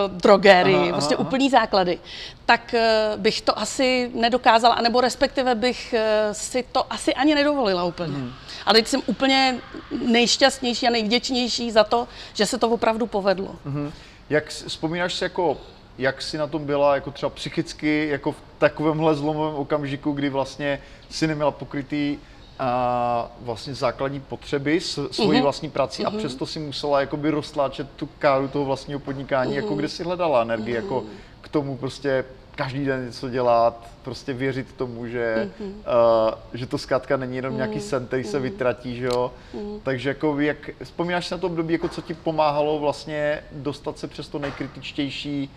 drogerii, 0.07 0.75
aha, 0.75 0.91
vlastně 0.91 1.15
aha. 1.15 1.25
úplný 1.27 1.50
základy, 1.50 2.00
tak 2.45 2.75
uh, 2.75 3.19
bych 3.21 3.41
to 3.41 3.59
asi 3.59 4.11
nedokázala, 4.13 4.75
anebo 4.75 5.01
respektive 5.01 5.55
bych 5.55 5.95
uh, 5.97 6.33
si 6.33 6.63
to 6.71 6.93
asi 6.93 7.13
ani 7.13 7.35
nedovolila 7.35 7.83
úplně. 7.83 8.13
Hmm. 8.13 8.33
Ale 8.65 8.73
teď 8.73 8.88
jsem 8.88 9.01
úplně 9.05 9.57
nejšťastnější 10.05 10.88
a 10.88 10.91
nejvděčnější 10.91 11.71
za 11.71 11.83
to, 11.83 12.07
že 12.33 12.45
se 12.45 12.57
to 12.57 12.69
opravdu 12.69 13.07
povedlo. 13.07 13.55
Hmm. 13.65 13.91
Jak 14.29 14.47
vzpomínáš 14.47 15.13
si 15.13 15.23
jako 15.23 15.57
jak 15.97 16.21
si 16.21 16.38
na 16.38 16.47
tom 16.47 16.65
byla 16.65 16.95
jako 16.95 17.11
třeba 17.11 17.29
psychicky, 17.29 18.07
jako 18.07 18.31
v 18.31 18.41
takovémhle 18.57 19.15
zlomovém 19.15 19.55
okamžiku, 19.55 20.11
kdy 20.11 20.29
vlastně 20.29 20.81
si 21.09 21.27
neměla 21.27 21.51
pokrytý 21.51 22.17
a 22.63 23.31
vlastně 23.41 23.73
základní 23.73 24.19
potřeby 24.19 24.81
s 24.81 25.07
svojí 25.11 25.39
uh-huh. 25.39 25.43
vlastní 25.43 25.69
prací 25.69 26.03
uh-huh. 26.03 26.07
a 26.07 26.09
mhm. 26.09 26.19
přesto 26.19 26.45
si 26.45 26.59
musela 26.59 26.99
jakoby 26.99 27.29
roztláčet 27.29 27.87
tu 27.95 28.09
káru 28.19 28.47
toho 28.47 28.65
vlastního 28.65 28.99
podnikání, 28.99 29.51
uh-huh. 29.51 29.63
jako 29.63 29.75
kde 29.75 29.89
si 29.89 30.03
hledala 30.03 30.41
energii, 30.41 30.73
uh-huh. 30.73 30.83
jako 30.83 31.03
k 31.41 31.49
tomu 31.49 31.77
prostě 31.77 32.25
každý 32.55 32.85
den 32.85 33.05
něco 33.05 33.29
dělat, 33.29 33.89
prostě 34.03 34.33
věřit 34.33 34.73
tomu, 34.73 35.07
že, 35.07 35.49
mm-hmm. 35.61 35.69
uh, 35.69 36.33
že 36.53 36.65
to 36.65 36.77
zkrátka 36.77 37.17
není 37.17 37.35
jenom 37.35 37.53
mm-hmm. 37.53 37.55
nějaký 37.55 37.79
sen, 37.79 38.07
který 38.07 38.23
se 38.23 38.37
mm-hmm. 38.37 38.41
vytratí, 38.41 38.95
že 38.95 39.05
jo. 39.05 39.31
Mm-hmm. 39.55 39.79
Takže 39.83 40.09
jako 40.09 40.39
jak, 40.39 40.69
vzpomínáš 40.83 41.29
na 41.29 41.37
to 41.37 41.47
období, 41.47 41.73
jako 41.73 41.89
co 41.89 42.01
ti 42.01 42.13
pomáhalo 42.13 42.79
vlastně 42.79 43.43
dostat 43.51 43.99
se 43.99 44.07
přes 44.07 44.27
to 44.27 44.39
nejkritičtější 44.39 45.49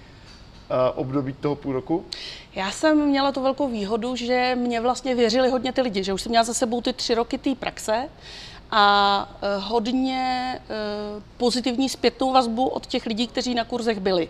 období 0.95 1.33
toho 1.33 1.57
půl 1.57 1.73
roku? 1.73 2.05
Já 2.55 2.71
jsem 2.71 3.07
měla 3.07 3.33
tu 3.33 3.43
velkou 3.43 3.69
výhodu, 3.69 4.17
že 4.17 4.55
mě 4.55 4.81
vlastně 4.81 5.15
věřili 5.15 5.51
hodně 5.51 5.73
ty 5.73 5.81
lidi, 5.81 6.05
že 6.05 6.13
už 6.13 6.23
jsem 6.23 6.31
měla 6.31 6.45
za 6.45 6.55
sebou 6.55 6.81
ty 6.81 6.93
tři 6.93 7.15
roky 7.15 7.39
té 7.39 7.55
praxe 7.55 8.09
a 8.71 9.29
uh, 9.59 9.65
hodně 9.65 10.61
uh, 11.17 11.23
pozitivní 11.37 11.89
zpětnou 11.89 12.33
vazbu 12.33 12.69
od 12.69 12.87
těch 12.87 13.07
lidí, 13.07 13.27
kteří 13.27 13.55
na 13.55 13.65
kurzech 13.65 14.01
byli. 14.01 14.29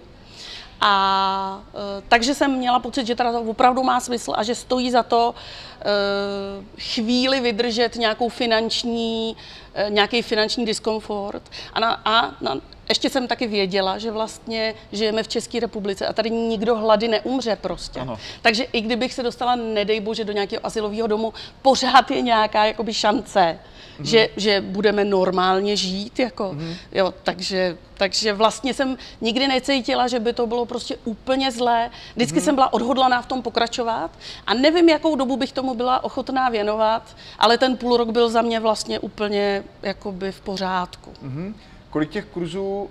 A 0.80 1.62
e, 1.74 2.02
takže 2.08 2.34
jsem 2.34 2.52
měla 2.52 2.78
pocit, 2.78 3.06
že 3.06 3.14
teda 3.14 3.32
to 3.32 3.40
opravdu 3.40 3.82
má 3.82 4.00
smysl 4.00 4.32
a 4.36 4.42
že 4.42 4.54
stojí 4.54 4.90
za 4.90 5.02
to 5.02 5.34
e, 5.80 6.80
chvíli 6.80 7.40
vydržet 7.40 7.96
nějakou 7.96 8.28
finanční, 8.28 9.36
e, 9.74 9.90
nějaký 9.90 10.22
finanční 10.22 10.64
diskomfort. 10.66 11.42
A, 11.72 11.80
na, 11.80 12.00
a 12.04 12.34
na, 12.40 12.56
ještě 12.88 13.10
jsem 13.10 13.26
taky 13.26 13.46
věděla, 13.46 13.98
že 13.98 14.10
vlastně 14.10 14.74
žijeme 14.92 15.22
v 15.22 15.28
České 15.28 15.60
republice 15.60 16.06
a 16.06 16.12
tady 16.12 16.30
nikdo 16.30 16.76
hlady 16.76 17.08
neumře 17.08 17.56
prostě. 17.56 18.00
Ano. 18.00 18.18
Takže 18.42 18.64
i 18.64 18.80
kdybych 18.80 19.14
se 19.14 19.22
dostala, 19.22 19.54
nedej 19.56 20.00
bože, 20.00 20.24
do 20.24 20.32
nějakého 20.32 20.66
asilového 20.66 21.06
domu, 21.06 21.34
pořád 21.62 22.10
je 22.10 22.22
nějaká 22.22 22.64
jakoby 22.64 22.94
šance, 22.94 23.58
mm-hmm. 23.98 24.04
že, 24.04 24.28
že 24.36 24.60
budeme 24.60 25.04
normálně 25.04 25.76
žít. 25.76 26.18
Jako, 26.18 26.44
mm-hmm. 26.44 26.76
jo, 26.92 27.14
takže, 27.22 27.76
takže 27.94 28.32
vlastně 28.32 28.74
jsem 28.74 28.98
nikdy 29.20 29.48
necítila, 29.48 30.08
že 30.08 30.20
by 30.20 30.32
to 30.32 30.46
bylo 30.46 30.66
prostě 30.66 30.96
úplně 31.04 31.52
zlé. 31.52 31.90
Vždycky 32.16 32.38
mm-hmm. 32.38 32.44
jsem 32.44 32.54
byla 32.54 32.72
odhodlaná 32.72 33.22
v 33.22 33.26
tom 33.26 33.42
pokračovat 33.42 34.10
a 34.46 34.54
nevím, 34.54 34.88
jakou 34.88 35.16
dobu 35.16 35.36
bych 35.36 35.52
tomu 35.52 35.74
byla 35.74 36.04
ochotná 36.04 36.48
věnovat, 36.48 37.16
ale 37.38 37.58
ten 37.58 37.76
půl 37.76 37.96
rok 37.96 38.10
byl 38.10 38.28
za 38.28 38.42
mě 38.42 38.60
vlastně 38.60 38.98
úplně 38.98 39.64
jakoby 39.82 40.32
v 40.32 40.40
pořádku. 40.40 41.12
Mm-hmm. 41.24 41.54
Kolik 41.94 42.10
těch 42.10 42.24
kurzů 42.24 42.90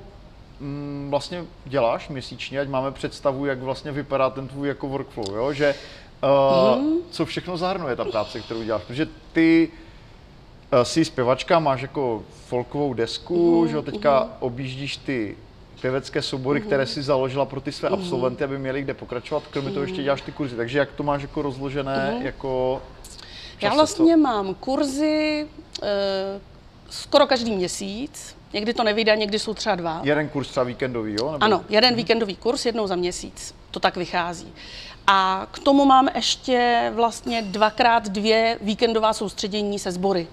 mm, 0.60 1.08
vlastně 1.10 1.46
děláš 1.66 2.10
měsíčně, 2.10 2.60
ať 2.60 2.68
máme 2.68 2.92
představu, 2.92 3.46
jak 3.46 3.60
vlastně 3.60 3.92
vypadá 3.92 4.30
ten 4.30 4.48
tvůj 4.48 4.68
jako 4.68 4.88
workflow, 4.88 5.36
jo? 5.36 5.54
že 5.54 5.76
uh, 6.76 6.82
mm. 6.82 6.98
co 7.12 7.26
všechno 7.26 7.58
zahrnuje 7.58 7.96
ta 7.96 8.06
práce, 8.06 8.40
kterou 8.40 8.64
děláš, 8.64 8.84
protože 8.84 9.08
ty 9.34 9.70
uh, 10.74 10.82
jsi 10.84 11.06
zpěvačka, 11.06 11.60
máš 11.60 11.82
jako 11.82 12.24
folkovou 12.48 12.94
desku, 12.94 13.62
mm. 13.62 13.68
že 13.68 13.76
jo, 13.76 13.82
teďka 13.82 14.24
mm. 14.24 14.30
objíždíš 14.40 14.98
ty 14.98 15.38
pěvecké 15.82 16.22
soubory, 16.22 16.60
mm. 16.60 16.66
které 16.66 16.86
si 16.86 17.04
založila 17.04 17.46
pro 17.46 17.62
ty 17.62 17.72
své 17.72 17.90
mm. 17.90 17.96
absolventy, 17.96 18.44
aby 18.44 18.60
měli 18.60 18.82
kde 18.82 18.94
pokračovat, 18.94 19.44
kromě 19.50 19.70
mm. 19.70 19.74
toho 19.74 19.84
ještě 19.84 20.04
děláš 20.04 20.22
ty 20.22 20.32
kurzy, 20.32 20.56
takže 20.56 20.80
jak 20.80 20.92
to 20.92 21.04
máš 21.04 21.22
jako 21.22 21.42
rozložené, 21.42 22.16
mm. 22.18 22.26
jako 22.26 22.82
Já 23.62 23.74
vlastně 23.74 24.16
to? 24.16 24.22
mám 24.22 24.54
kurzy 24.54 25.48
uh, 25.82 25.88
skoro 26.90 27.28
každý 27.28 27.56
měsíc, 27.56 28.36
Někdy 28.54 28.74
to 28.74 28.84
nevyjde, 28.84 29.16
někdy 29.16 29.40
jsou 29.40 29.54
třeba 29.54 29.76
dva. 29.76 30.02
Jeden 30.04 30.30
kurz 30.30 30.48
třeba 30.48 30.64
víkendový, 30.64 31.14
jo? 31.14 31.32
Nebo... 31.32 31.44
Ano, 31.44 31.66
jeden 31.70 31.90
hmm. 31.90 31.98
víkendový 31.98 32.36
kurz 32.36 32.66
jednou 32.66 32.88
za 32.88 32.96
měsíc. 32.96 33.56
To 33.72 33.80
tak 33.80 33.98
vychází. 33.98 34.54
A 35.08 35.48
k 35.52 35.60
tomu 35.60 35.86
mám 35.86 36.10
ještě 36.16 36.92
vlastně 36.96 37.42
dvakrát 37.42 38.10
dvě 38.10 38.58
víkendová 38.62 39.14
soustředění 39.14 39.80
se 39.80 39.92
sbory. 39.92 40.28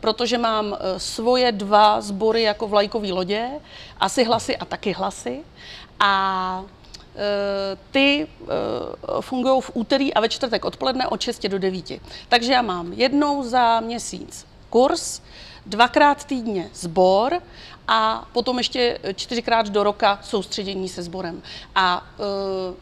Protože 0.00 0.38
mám 0.38 0.74
e, 0.74 1.00
svoje 1.00 1.52
dva 1.52 2.00
sbory 2.00 2.42
jako 2.42 2.68
vlajkové 2.68 3.12
lodě, 3.12 3.48
asi 4.00 4.24
hlasy 4.24 4.56
a 4.56 4.64
taky 4.64 4.92
hlasy. 4.92 5.40
A 6.00 6.64
e, 7.16 7.76
ty 7.90 8.26
e, 8.26 8.26
fungují 9.20 9.60
v 9.60 9.70
úterý 9.74 10.14
a 10.14 10.20
ve 10.20 10.28
čtvrtek 10.28 10.64
odpoledne 10.64 11.06
od 11.06 11.20
6 11.20 11.46
do 11.46 11.58
9. 11.58 11.92
Takže 12.28 12.52
já 12.52 12.62
mám 12.62 12.92
jednou 12.92 13.42
za 13.42 13.80
měsíc 13.80 14.46
kurz, 14.70 15.20
dvakrát 15.68 16.24
týdně 16.24 16.70
sbor 16.74 17.42
a 17.88 18.28
potom 18.32 18.58
ještě 18.58 18.98
čtyřikrát 19.14 19.68
do 19.68 19.82
roka 19.82 20.18
soustředění 20.22 20.88
se 20.88 21.02
sborem. 21.02 21.42
A 21.74 22.06
e, 22.18 22.74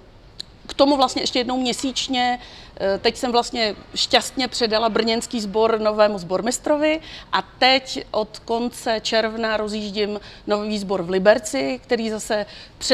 k 0.66 0.75
tomu 0.75 0.97
vlastně 0.97 1.23
ještě 1.23 1.38
jednou 1.38 1.61
měsíčně, 1.61 2.38
e, 2.81 2.99
teď 2.99 3.16
jsem 3.16 3.33
vlastně 3.33 3.76
šťastně 3.95 4.49
předala 4.49 4.88
brněnský 4.88 5.40
sbor 5.40 5.81
novému 5.81 6.19
sbormistrovi 6.19 7.00
a 7.33 7.43
teď 7.43 8.07
od 8.11 8.38
konce 8.38 9.00
června 9.00 9.57
rozjíždím 9.57 10.21
nový 10.47 10.78
sbor 10.78 11.02
v 11.02 11.11
Liberci, 11.11 11.81
který 11.83 12.11
zase 12.11 12.47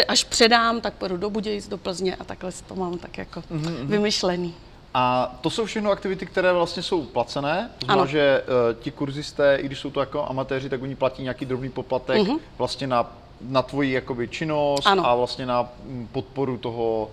až 0.09 0.25
předám, 0.25 0.81
tak 0.81 0.95
půjdu 0.95 1.17
do 1.17 1.31
Budějic, 1.31 1.69
do 1.69 1.79
Plzně 1.79 2.17
a 2.17 2.25
takhle 2.25 2.53
to 2.69 2.75
mám 2.75 2.99
tak 2.99 3.19
jako 3.19 3.41
mm-hmm. 3.41 3.87
vymyšlený. 3.87 4.55
A 4.95 5.35
to 5.41 5.51
jsou 5.51 5.65
všechno 5.65 5.91
aktivity, 5.91 6.27
které 6.27 6.53
vlastně 6.53 6.83
jsou 6.83 7.05
placené. 7.05 7.71
To 7.79 7.87
znamená, 7.87 8.07
že 8.07 8.43
uh, 8.43 8.83
ti 8.83 8.91
kurzisté, 8.91 9.57
i 9.57 9.67
když 9.67 9.79
jsou 9.79 9.91
to 9.91 10.01
jako 10.01 10.27
amatéři, 10.29 10.69
tak 10.69 10.83
oni 10.83 10.95
platí 10.95 11.23
nějaký 11.23 11.45
drobný 11.45 11.69
poplatek 11.69 12.19
uh-huh. 12.19 12.39
vlastně 12.59 12.87
na, 12.87 13.13
na 13.41 13.63
tvoji 13.63 13.93
jakoby 13.93 14.29
činnost 14.29 14.87
ano. 14.87 15.07
a 15.07 15.15
vlastně 15.15 15.47
na 15.47 15.69
mm, 15.85 16.09
podporu 16.13 16.59
toho, 16.59 17.11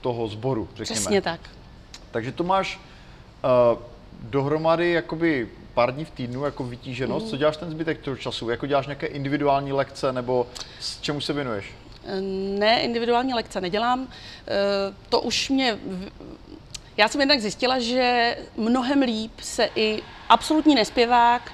toho 0.00 0.28
sboru, 0.28 0.68
řekněme. 0.76 1.00
Přesně 1.00 1.20
tak. 1.20 1.40
Takže 2.10 2.32
to 2.32 2.44
máš 2.44 2.80
uh, 3.72 3.78
dohromady 4.22 4.90
jakoby 4.90 5.48
pár 5.74 5.94
dní 5.94 6.04
v 6.04 6.10
týdnu 6.10 6.44
jako 6.44 6.64
vytíženost. 6.64 7.26
Uh-huh. 7.26 7.30
Co 7.30 7.36
děláš 7.36 7.56
ten 7.56 7.70
zbytek 7.70 8.00
toho 8.00 8.16
času? 8.16 8.50
Jako 8.50 8.66
děláš 8.66 8.86
nějaké 8.86 9.06
individuální 9.06 9.72
lekce 9.72 10.12
nebo 10.12 10.46
s 10.80 11.00
čemu 11.00 11.20
se 11.20 11.32
věnuješ? 11.32 11.74
Ne, 12.58 12.82
individuální 12.82 13.34
lekce 13.34 13.60
nedělám. 13.60 14.08
To 15.08 15.20
už 15.20 15.50
mě 15.50 15.78
já 16.96 17.08
jsem 17.08 17.20
jednak 17.20 17.40
zjistila, 17.40 17.78
že 17.78 18.36
mnohem 18.56 19.02
líp 19.02 19.32
se 19.40 19.68
i 19.76 20.02
absolutní 20.28 20.74
nespěvák 20.74 21.52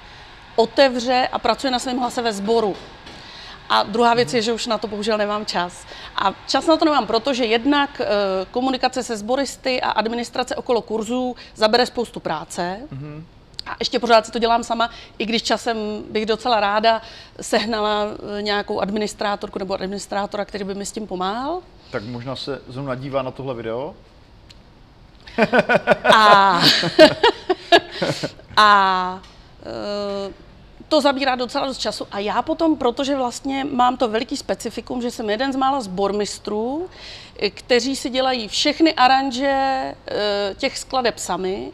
otevře 0.55 1.27
a 1.31 1.39
pracuje 1.39 1.71
na 1.71 1.79
svém 1.79 1.97
hlase 1.97 2.21
ve 2.21 2.33
sboru. 2.33 2.75
A 3.69 3.83
druhá 3.83 4.13
věc 4.13 4.33
je, 4.33 4.41
že 4.41 4.53
už 4.53 4.67
na 4.67 4.77
to 4.77 4.87
bohužel 4.87 5.17
nemám 5.17 5.45
čas. 5.45 5.85
A 6.15 6.33
čas 6.47 6.67
na 6.67 6.77
to 6.77 6.85
nemám, 6.85 7.07
protože 7.07 7.45
jednak 7.45 8.01
e, 8.01 8.05
komunikace 8.51 9.03
se 9.03 9.17
sboristy 9.17 9.81
a 9.81 9.89
administrace 9.89 10.55
okolo 10.55 10.81
kurzů 10.81 11.35
zabere 11.55 11.85
spoustu 11.85 12.19
práce. 12.19 12.79
Mm-hmm. 12.93 13.23
A 13.65 13.75
ještě 13.79 13.99
pořád 13.99 14.25
si 14.25 14.31
to 14.31 14.39
dělám 14.39 14.63
sama, 14.63 14.89
i 15.17 15.25
když 15.25 15.43
časem 15.43 15.77
bych 16.11 16.25
docela 16.25 16.59
ráda 16.59 17.01
sehnala 17.41 18.05
eh, 18.37 18.41
nějakou 18.41 18.79
administrátorku 18.79 19.59
nebo 19.59 19.73
administrátora, 19.73 20.45
který 20.45 20.63
by 20.63 20.75
mi 20.75 20.85
s 20.85 20.91
tím 20.91 21.07
pomáhal. 21.07 21.61
Tak 21.91 22.03
možná 22.03 22.35
se 22.35 22.61
zrovna 22.67 22.95
dívá 22.95 23.21
na 23.21 23.31
tohle 23.31 23.53
video. 23.53 23.95
A, 26.13 26.61
a 28.57 29.21
e, 29.65 30.49
to 30.89 31.01
zabírá 31.01 31.35
docela 31.35 31.67
dost 31.67 31.77
času 31.77 32.07
a 32.11 32.19
já 32.19 32.41
potom, 32.41 32.75
protože 32.75 33.15
vlastně 33.15 33.63
mám 33.63 33.97
to 33.97 34.07
veliký 34.07 34.37
specifikum, 34.37 35.01
že 35.01 35.11
jsem 35.11 35.29
jeden 35.29 35.53
z 35.53 35.55
mála 35.55 35.81
zbormistrů, 35.81 36.89
kteří 37.49 37.95
si 37.95 38.09
dělají 38.09 38.47
všechny 38.47 38.93
aranže 38.93 39.47
e, 39.47 39.95
těch 40.57 40.77
skladeb 40.77 41.19
sami 41.19 41.71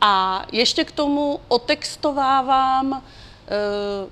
a 0.00 0.44
ještě 0.52 0.84
k 0.84 0.92
tomu 0.92 1.40
otextovávám 1.48 2.92
e, 2.94 3.00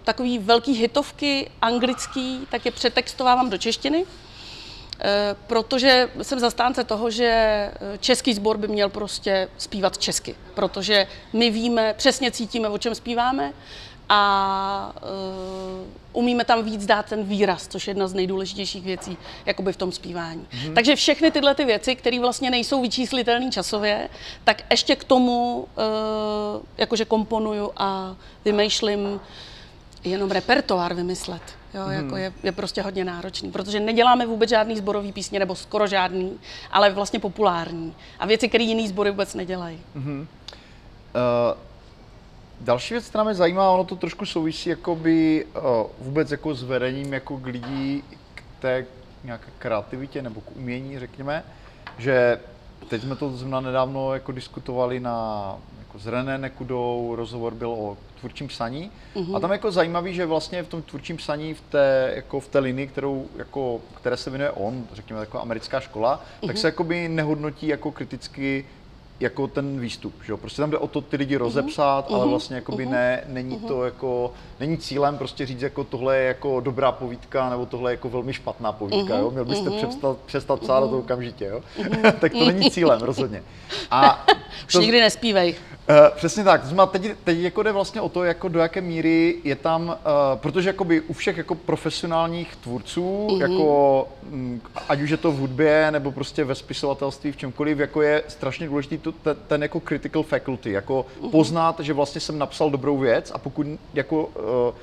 takový 0.05 0.39
velký 0.39 0.73
hitovky 0.73 1.51
anglický, 1.63 2.47
tak 2.51 2.65
je 2.65 2.71
přetextovávám 2.71 3.51
do 3.51 3.59
češtiny. 3.59 4.05
Eh, 5.05 5.37
protože 5.47 6.09
jsem 6.23 6.39
zastánce 6.39 6.85
toho, 6.85 7.11
že 7.11 7.27
eh, 7.27 7.73
český 7.99 8.35
sbor 8.35 8.59
by 8.59 8.69
měl 8.69 8.89
prostě 8.89 9.49
zpívat 9.59 9.99
česky, 9.99 10.35
protože 10.55 11.07
my 11.33 11.51
víme, 11.51 11.95
přesně 11.97 12.31
cítíme, 12.31 12.69
o 12.69 12.79
čem 12.79 12.95
zpíváme 12.95 13.53
a 14.09 14.93
uh, 15.03 15.87
umíme 16.13 16.45
tam 16.45 16.65
víc 16.65 16.87
dát 16.87 17.07
ten 17.07 17.25
výraz, 17.25 17.69
což 17.69 17.87
je 17.87 17.91
jedna 17.91 18.09
z 18.09 18.15
nejdůležitějších 18.15 18.85
věcí 18.85 19.17
jakoby 19.47 19.73
v 19.73 19.77
tom 19.77 19.93
zpívání. 19.93 20.47
Mm-hmm. 20.51 20.75
Takže 20.75 20.97
všechny 20.97 21.31
tyhle 21.31 21.55
ty 21.55 21.65
věci, 21.65 21.97
které 21.97 22.21
vlastně 22.21 22.51
nejsou 22.51 22.83
vyčíslitelné 22.83 23.51
časově, 23.51 24.09
tak 24.45 24.63
ještě 24.71 24.97
k 24.97 25.05
tomu 25.05 25.55
uh, 25.57 26.63
jakože 26.79 27.05
komponuju 27.05 27.71
a 27.77 28.17
vymýšlím 28.45 29.21
jenom 30.05 30.31
repertoár 30.31 30.95
vymyslet. 30.95 31.43
Jo, 31.75 31.83
hmm. 31.83 31.93
jako 31.93 32.17
je, 32.17 32.33
je 32.43 32.53
prostě 32.53 32.83
hodně 32.83 33.05
náročný, 33.05 33.51
protože 33.51 33.81
neděláme 33.81 34.27
vůbec 34.27 34.51
žádný 34.51 34.77
zborový 34.77 35.13
písně, 35.13 35.39
nebo 35.39 35.55
skoro 35.55 35.87
žádný, 35.87 36.39
ale 36.71 36.91
vlastně 36.91 37.21
populární. 37.21 37.95
A 38.19 38.27
věci, 38.27 38.49
které 38.49 38.65
jiný 38.65 38.89
sbory 38.89 39.11
vůbec 39.11 39.35
nedělají. 39.35 39.81
Hmm. 39.95 40.21
Uh, 40.21 40.27
další 42.61 42.95
věc, 42.95 43.09
která 43.09 43.25
mě 43.25 43.35
zajímá, 43.35 43.71
ono 43.71 43.85
to 43.85 43.97
trošku 43.97 44.27
souvisí 44.27 44.71
jakoby, 44.71 45.47
uh, 45.57 45.87
vůbec 45.99 46.31
jako 46.31 46.55
s 46.55 46.63
vedením 46.63 47.13
jako 47.13 47.37
k 47.39 47.47
lidí 47.47 48.05
k 48.35 48.43
té 48.61 48.87
nějaké 49.25 49.51
kreativitě 49.59 50.23
nebo 50.23 50.41
k 50.41 50.57
umění, 50.57 50.99
řekněme, 50.99 51.45
že 51.99 52.41
teď 52.89 53.03
jsme 53.03 53.17
to 53.17 53.31
zrovna 53.31 53.61
nedávno 53.61 54.15
jako 54.15 54.33
diskutovali 54.33 55.01
na 55.01 55.57
jako 55.93 55.99
s 55.99 56.07
René 56.07 56.39
Nekudou, 56.39 57.13
rozhovor 57.17 57.55
byl 57.55 57.71
o 57.71 57.97
tvůrčím 58.21 58.49
psaní. 58.49 58.91
Mm-hmm. 59.15 59.37
A 59.37 59.41
tam 59.41 59.51
je 59.51 59.55
jako 59.55 59.71
zajímavý, 59.73 60.15
že 60.15 60.27
vlastně 60.27 60.63
v 60.63 60.69
tom 60.69 60.83
tvůrčím 60.83 61.17
psaní 61.17 61.55
v 61.55 61.61
té, 61.61 62.13
jako 62.17 62.41
v 62.41 62.49
té 62.49 62.59
linii, 62.59 62.87
kterou, 62.87 63.27
jako, 63.37 63.81
které 63.95 64.17
se 64.17 64.31
věnuje 64.31 64.51
on, 64.51 64.87
řekněme 64.93 65.21
taková 65.21 65.43
americká 65.43 65.81
škola, 65.81 66.21
mm-hmm. 66.21 66.47
tak 66.47 66.59
se 66.59 66.69
jakoby 66.69 67.09
nehodnotí 67.09 67.67
jako 67.67 67.93
kriticky 67.93 68.65
jako 69.23 69.47
ten 69.47 69.81
výstup, 69.81 70.14
že 70.26 70.33
jo? 70.33 70.37
Prostě 70.37 70.62
tam 70.62 70.71
jde 70.71 70.79
o 70.79 70.87
to 70.87 71.00
ty 71.00 71.17
lidi 71.17 71.37
rozepsat, 71.37 72.11
uh-huh. 72.11 72.14
ale 72.14 72.26
vlastně 72.26 72.57
jakoby 72.57 72.87
uh-huh. 72.87 72.91
ne, 72.91 73.25
není 73.26 73.59
uh-huh. 73.59 73.69
to 73.69 73.85
jako, 73.85 74.33
není 74.61 74.79
cílem 74.79 75.19
prostě 75.19 75.47
říct 75.47 75.62
jako 75.62 75.85
tohle 75.85 76.17
je 76.17 76.25
jako 76.25 76.61
dobrá 76.61 76.93
povídka, 76.93 77.50
nebo 77.50 77.67
tohle 77.67 77.91
je 77.91 77.93
jako 77.93 78.09
velmi 78.09 78.33
špatná 78.33 78.73
povídka, 78.73 79.14
uh-huh. 79.14 79.21
jo? 79.21 79.31
Měl 79.31 79.45
byste 79.45 79.71
uh-huh. 79.71 79.76
přestat, 79.76 80.19
přestat 80.26 80.61
psát 80.61 80.85
uh-huh. 80.85 80.91
to 80.91 80.99
okamžitě, 80.99 81.45
jo? 81.45 81.61
Uh-huh. 81.79 82.12
tak 82.21 82.33
to 82.33 82.45
není 82.45 82.71
cílem 82.71 83.00
rozhodně. 83.00 83.43
A 83.91 84.26
Už 84.67 84.73
to, 84.73 84.81
nikdy 84.81 85.00
nespívej. 85.00 85.55
Uh, 85.91 86.17
přesně 86.17 86.45
tak. 86.45 86.64
Znamená, 86.64 86.87
teď, 86.87 87.12
teď 87.25 87.38
jako 87.38 87.62
jde 87.62 87.73
vlastně 87.73 88.00
o 88.00 88.09
to, 88.09 88.25
jako 88.25 88.49
do 88.49 88.61
jaké 88.61 88.81
míry 88.81 89.37
je 89.45 89.57
tam, 89.57 89.88
uh, 89.88 89.95
protože 90.35 90.69
jakoby 90.69 91.00
u 91.00 91.12
všech 91.12 91.37
jako 91.37 91.55
profesionálních 91.55 92.57
tvůrců, 92.57 93.26
uh-huh. 93.31 93.41
jako 93.41 94.09
m, 94.33 94.61
ať 94.88 95.00
už 95.00 95.11
je 95.11 95.17
to 95.17 95.33
v 95.33 95.37
hudbě 95.37 95.91
nebo 95.91 96.12
prostě 96.12 96.45
ve 96.45 96.55
spisovatelství, 96.55 97.33
v 97.33 97.37
čemkoliv, 97.37 97.79
jako 97.79 98.02
je 98.02 98.23
strašně 98.29 98.67
důležitý 98.67 98.99
to, 98.99 99.12
ten, 99.23 99.37
ten 99.47 99.62
jako 99.62 99.81
critical 99.81 100.23
faculty, 100.23 100.73
jako 100.73 101.07
uh-huh. 101.23 101.31
poznat, 101.31 101.81
že 101.81 101.92
vlastně 101.92 102.21
jsem 102.21 102.38
napsal 102.38 102.71
dobrou 102.71 102.99
věc 102.99 103.33
a 103.35 103.38
pokud 103.38 103.66
jako 103.95 104.25
uh, 104.25 104.75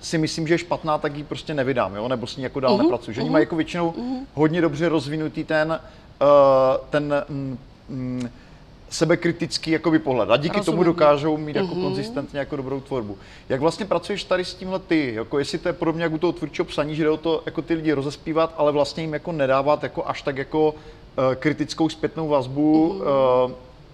si 0.00 0.18
myslím, 0.18 0.46
že 0.46 0.54
je 0.54 0.58
špatná, 0.58 0.98
tak 0.98 1.16
ji 1.16 1.24
prostě 1.24 1.54
nevydám, 1.54 1.94
jo? 1.94 2.08
nebo 2.08 2.26
s 2.26 2.36
ní 2.36 2.42
jako 2.42 2.60
dál 2.60 2.74
uh-huh. 2.74 2.82
nepracuji. 2.82 3.14
Že 3.14 3.20
uh-huh. 3.20 3.24
oni 3.24 3.30
mají 3.30 3.42
jako 3.42 3.56
většinou 3.56 3.90
uh-huh. 3.90 4.20
hodně 4.34 4.60
dobře 4.60 4.88
rozvinutý 4.88 5.44
ten, 5.44 5.80
uh, 6.20 6.86
ten 6.90 7.24
mm, 7.28 7.58
mm, 7.88 8.30
sebekritický 8.90 9.70
jakoby 9.70 9.98
pohled 9.98 10.30
a 10.30 10.36
díky 10.36 10.56
Rozumím. 10.56 10.76
tomu 10.76 10.84
dokážou 10.84 11.36
mít 11.36 11.56
jako 11.56 11.74
uh-huh. 11.74 11.82
konzistentně 11.82 12.38
jako 12.38 12.56
dobrou 12.56 12.80
tvorbu. 12.80 13.18
Jak 13.48 13.60
vlastně 13.60 13.86
pracuješ 13.86 14.24
tady 14.24 14.44
s 14.44 14.54
tímhle 14.54 14.78
ty, 14.78 15.14
jako 15.14 15.38
jestli 15.38 15.58
to 15.58 15.68
je 15.68 15.72
podobně 15.72 16.02
jako 16.02 16.14
u 16.14 16.18
toho 16.18 16.32
tvůrčího 16.32 16.64
psaní, 16.64 16.96
že 16.96 17.02
jde 17.02 17.10
o 17.10 17.16
to 17.16 17.42
jako 17.46 17.62
ty 17.62 17.74
lidi 17.74 17.92
rozespívat, 17.92 18.54
ale 18.56 18.72
vlastně 18.72 19.02
jim 19.02 19.12
jako 19.12 19.32
nedávat 19.32 19.82
jako 19.82 20.08
až 20.08 20.22
tak 20.22 20.36
jako 20.36 20.74
kritickou 21.34 21.88
zpětnou 21.88 22.28
vazbu, 22.28 22.88
uh, 22.88 23.52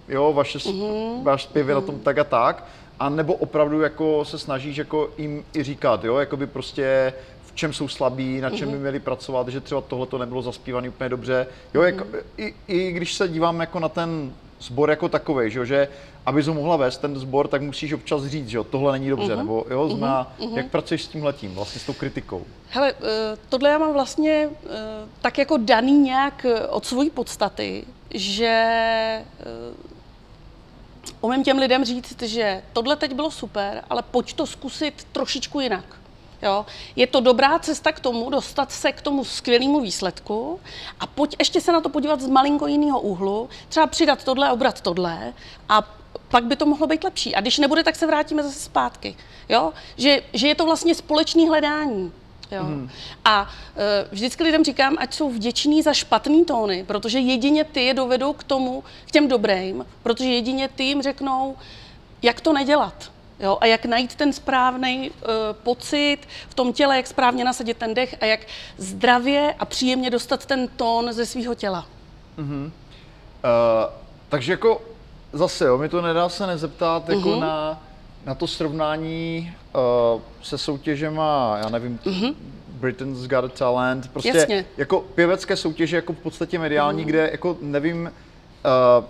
jo, 0.09 0.33
vaše, 0.33 0.57
uh-huh. 0.57 1.23
váš 1.23 1.43
zpěv 1.43 1.67
uh-huh. 1.67 1.73
na 1.73 1.81
tom 1.81 1.99
tak 1.99 2.17
a 2.17 2.23
tak, 2.23 2.65
a 2.99 3.09
nebo 3.09 3.33
opravdu 3.33 3.81
jako 3.81 4.25
se 4.25 4.39
snažíš 4.39 4.77
jako 4.77 5.09
jim 5.17 5.43
i 5.53 5.63
říkat, 5.63 6.03
jo, 6.03 6.17
jakoby 6.17 6.47
prostě 6.47 7.13
v 7.45 7.55
čem 7.55 7.73
jsou 7.73 7.87
slabí, 7.87 8.41
na 8.41 8.49
čem 8.49 8.71
by 8.71 8.77
měli 8.77 8.99
pracovat, 8.99 9.47
že 9.47 9.61
třeba 9.61 9.81
tohle 9.81 10.05
to 10.05 10.17
nebylo 10.17 10.41
zaspívané 10.41 10.89
úplně 10.89 11.09
dobře. 11.09 11.47
Jo, 11.73 11.81
jak, 11.81 11.95
i, 12.37 12.53
i, 12.67 12.91
když 12.91 13.13
se 13.13 13.27
dívám 13.27 13.59
jako 13.59 13.79
na 13.79 13.89
ten 13.89 14.33
sbor 14.59 14.89
jako 14.89 15.09
takový, 15.09 15.51
že, 15.51 15.65
že 15.65 15.87
aby 16.27 16.43
ho 16.43 16.53
mohla 16.53 16.77
vést 16.77 16.97
ten 16.97 17.19
sbor, 17.19 17.47
tak 17.47 17.61
musíš 17.61 17.93
občas 17.93 18.25
říct, 18.25 18.49
že 18.49 18.63
tohle 18.63 18.91
není 18.91 19.09
dobře, 19.09 19.33
uh-huh. 19.33 19.37
nebo 19.37 19.65
jo, 19.69 19.89
zná, 19.89 20.33
uh-huh. 20.39 20.57
jak 20.57 20.71
pracuješ 20.71 21.03
s 21.03 21.07
tímhletím, 21.07 21.55
vlastně 21.55 21.81
s 21.81 21.85
tou 21.85 21.93
kritikou? 21.93 22.43
Hele, 22.69 22.93
eh, 23.01 23.37
tohle 23.49 23.69
já 23.69 23.77
mám 23.77 23.93
vlastně 23.93 24.49
eh, 24.65 24.77
tak 25.21 25.37
jako 25.37 25.57
daný 25.57 25.97
nějak 25.97 26.45
eh, 26.45 26.67
od 26.67 26.85
své 26.85 27.09
podstaty, 27.09 27.83
že 28.13 29.25
umím 31.21 31.43
těm 31.43 31.57
lidem 31.57 31.85
říct, 31.85 32.21
že 32.21 32.61
tohle 32.73 32.95
teď 32.95 33.13
bylo 33.13 33.31
super, 33.31 33.83
ale 33.89 34.03
pojď 34.11 34.33
to 34.33 34.45
zkusit 34.45 35.07
trošičku 35.11 35.59
jinak. 35.59 35.85
Jo? 36.41 36.65
Je 36.95 37.07
to 37.07 37.19
dobrá 37.19 37.59
cesta 37.59 37.91
k 37.91 37.99
tomu, 37.99 38.29
dostat 38.29 38.71
se 38.71 38.91
k 38.91 39.01
tomu 39.01 39.23
skvělému 39.23 39.81
výsledku 39.81 40.59
a 40.99 41.07
pojď 41.07 41.35
ještě 41.39 41.61
se 41.61 41.71
na 41.71 41.81
to 41.81 41.89
podívat 41.89 42.21
z 42.21 42.27
malinko 42.27 42.67
jiného 42.67 42.99
úhlu, 42.99 43.49
třeba 43.69 43.87
přidat 43.87 44.23
tohle, 44.23 44.51
obrat 44.51 44.81
tohle 44.81 45.33
a 45.69 45.97
pak 46.27 46.43
by 46.43 46.55
to 46.55 46.65
mohlo 46.65 46.87
být 46.87 47.03
lepší. 47.03 47.35
A 47.35 47.41
když 47.41 47.57
nebude, 47.57 47.83
tak 47.83 47.95
se 47.95 48.07
vrátíme 48.07 48.43
zase 48.43 48.59
zpátky. 48.59 49.15
Jo? 49.49 49.73
Že, 49.97 50.21
že 50.33 50.47
je 50.47 50.55
to 50.55 50.65
vlastně 50.65 50.95
společné 50.95 51.47
hledání. 51.47 52.11
Jo. 52.51 52.63
Mm. 52.63 52.89
A 53.25 53.41
uh, 53.41 53.47
vždycky 54.11 54.43
lidem 54.43 54.63
říkám, 54.63 54.95
ať 54.99 55.13
jsou 55.13 55.29
vděční 55.29 55.81
za 55.81 55.93
špatný 55.93 56.45
tóny, 56.45 56.83
protože 56.83 57.19
jedině 57.19 57.63
ty 57.63 57.85
je 57.85 57.93
dovedou 57.93 58.33
k 58.33 58.43
tomu, 58.43 58.83
k 59.07 59.11
těm 59.11 59.27
dobrým, 59.27 59.85
protože 60.03 60.25
jedině 60.25 60.67
ty 60.67 60.83
jim 60.83 61.01
řeknou, 61.01 61.55
jak 62.21 62.41
to 62.41 62.53
nedělat. 62.53 63.11
Jo, 63.39 63.57
a 63.61 63.65
jak 63.65 63.85
najít 63.85 64.15
ten 64.15 64.33
správný 64.33 65.09
uh, 65.09 65.25
pocit 65.63 66.17
v 66.49 66.53
tom 66.53 66.73
těle, 66.73 66.95
jak 66.95 67.07
správně 67.07 67.43
nasadit 67.43 67.77
ten 67.77 67.93
dech 67.93 68.15
a 68.21 68.25
jak 68.25 68.39
zdravě 68.77 69.55
a 69.59 69.65
příjemně 69.65 70.09
dostat 70.09 70.45
ten 70.45 70.67
tón 70.67 71.13
ze 71.13 71.25
svého 71.25 71.55
těla. 71.55 71.87
Mm-hmm. 72.37 72.65
Uh, 72.65 72.71
takže 74.29 74.53
jako 74.53 74.81
zase, 75.33 75.65
jo, 75.65 75.77
mi 75.77 75.89
to 75.89 76.01
nedá 76.01 76.29
se 76.29 76.47
nezeptat 76.47 77.09
jako 77.09 77.29
uh-huh. 77.29 77.39
na, 77.39 77.83
na 78.25 78.35
to 78.35 78.47
srovnání 78.47 79.53
uh, 79.75 80.21
se 80.41 80.57
soutěžema, 80.57 81.57
já 81.63 81.69
nevím, 81.69 81.99
uh-huh. 82.03 82.35
Britain's 82.67 83.27
Got 83.27 83.45
a 83.45 83.47
Talent, 83.47 84.11
prostě 84.11 84.37
Jasně. 84.37 84.65
jako 84.77 85.01
pěvecké 85.15 85.55
soutěže 85.55 85.95
jako 85.95 86.13
v 86.13 86.17
podstatě 86.17 86.59
mediální, 86.59 87.03
uh-huh. 87.03 87.07
kde 87.07 87.29
jako 87.31 87.57
nevím, 87.61 88.11
uh, 89.01 89.05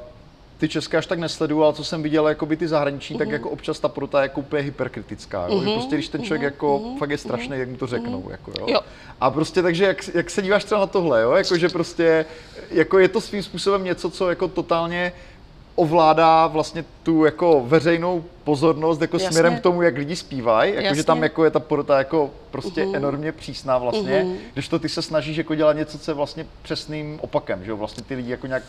ty 0.57 0.69
české 0.69 0.97
až 0.97 1.05
tak 1.05 1.19
nesleduju, 1.19 1.63
ale 1.63 1.73
co 1.73 1.83
jsem 1.83 2.03
viděl, 2.03 2.27
jako 2.27 2.45
by 2.45 2.57
ty 2.57 2.67
zahraniční, 2.67 3.15
uh-huh. 3.15 3.19
tak 3.19 3.29
jako 3.29 3.49
občas 3.49 3.79
ta 3.79 3.87
porota 3.87 4.19
je 4.19 4.25
jako 4.25 4.39
úplně 4.39 4.63
hyperkritická. 4.63 5.47
Uh-huh. 5.47 5.73
Prostě 5.73 5.95
když 5.95 6.09
ten 6.09 6.23
člověk 6.23 6.41
uh-huh. 6.41 6.45
jako 6.45 6.79
uh-huh. 6.79 6.97
fakt 6.97 7.09
je 7.09 7.17
strašný, 7.17 7.49
uh-huh. 7.49 7.59
jak 7.59 7.69
mu 7.69 7.77
to 7.77 7.87
řeknou. 7.87 8.21
Uh-huh. 8.21 8.31
Jako, 8.31 8.51
jo? 8.59 8.65
Jo. 8.69 8.79
A 9.21 9.31
prostě 9.31 9.61
takže 9.61 9.85
jak, 9.85 10.09
jak, 10.13 10.29
se 10.29 10.41
díváš 10.41 10.63
třeba 10.63 10.81
na 10.81 10.87
tohle, 10.87 11.21
jo? 11.21 11.31
Jako, 11.31 11.57
že 11.57 11.69
prostě 11.69 12.25
jako 12.71 12.99
je 12.99 13.07
to 13.07 13.21
svým 13.21 13.43
způsobem 13.43 13.83
něco, 13.83 14.09
co 14.09 14.29
jako 14.29 14.47
totálně 14.47 15.13
ovládá 15.77 16.47
vlastně 16.47 16.85
tu 17.03 17.25
jako 17.25 17.63
veřejnou 17.65 18.23
pozornost 18.43 19.01
jako 19.01 19.15
Jasně. 19.15 19.29
směrem 19.29 19.57
k 19.57 19.61
tomu, 19.61 19.81
jak 19.81 19.97
lidi 19.97 20.15
zpívají, 20.15 20.73
jakože 20.75 21.03
tam 21.03 21.23
jako 21.23 21.45
je 21.45 21.51
ta 21.51 21.59
porota 21.59 21.97
jako 21.97 22.31
prostě 22.51 22.85
uh-huh. 22.85 22.95
enormně 22.95 23.31
přísná 23.31 23.77
vlastně, 23.77 24.23
uh-huh. 24.23 24.35
když 24.53 24.67
to 24.67 24.79
ty 24.79 24.89
se 24.89 25.01
snažíš 25.01 25.37
jako 25.37 25.55
dělat 25.55 25.73
něco, 25.73 25.99
co 25.99 26.11
je 26.11 26.15
vlastně 26.15 26.45
přesným 26.61 27.19
opakem, 27.21 27.63
že 27.63 27.71
jo, 27.71 27.77
vlastně 27.77 28.03
ty 28.03 28.15
lidi 28.15 28.31
jako 28.31 28.47
nějak 28.47 28.63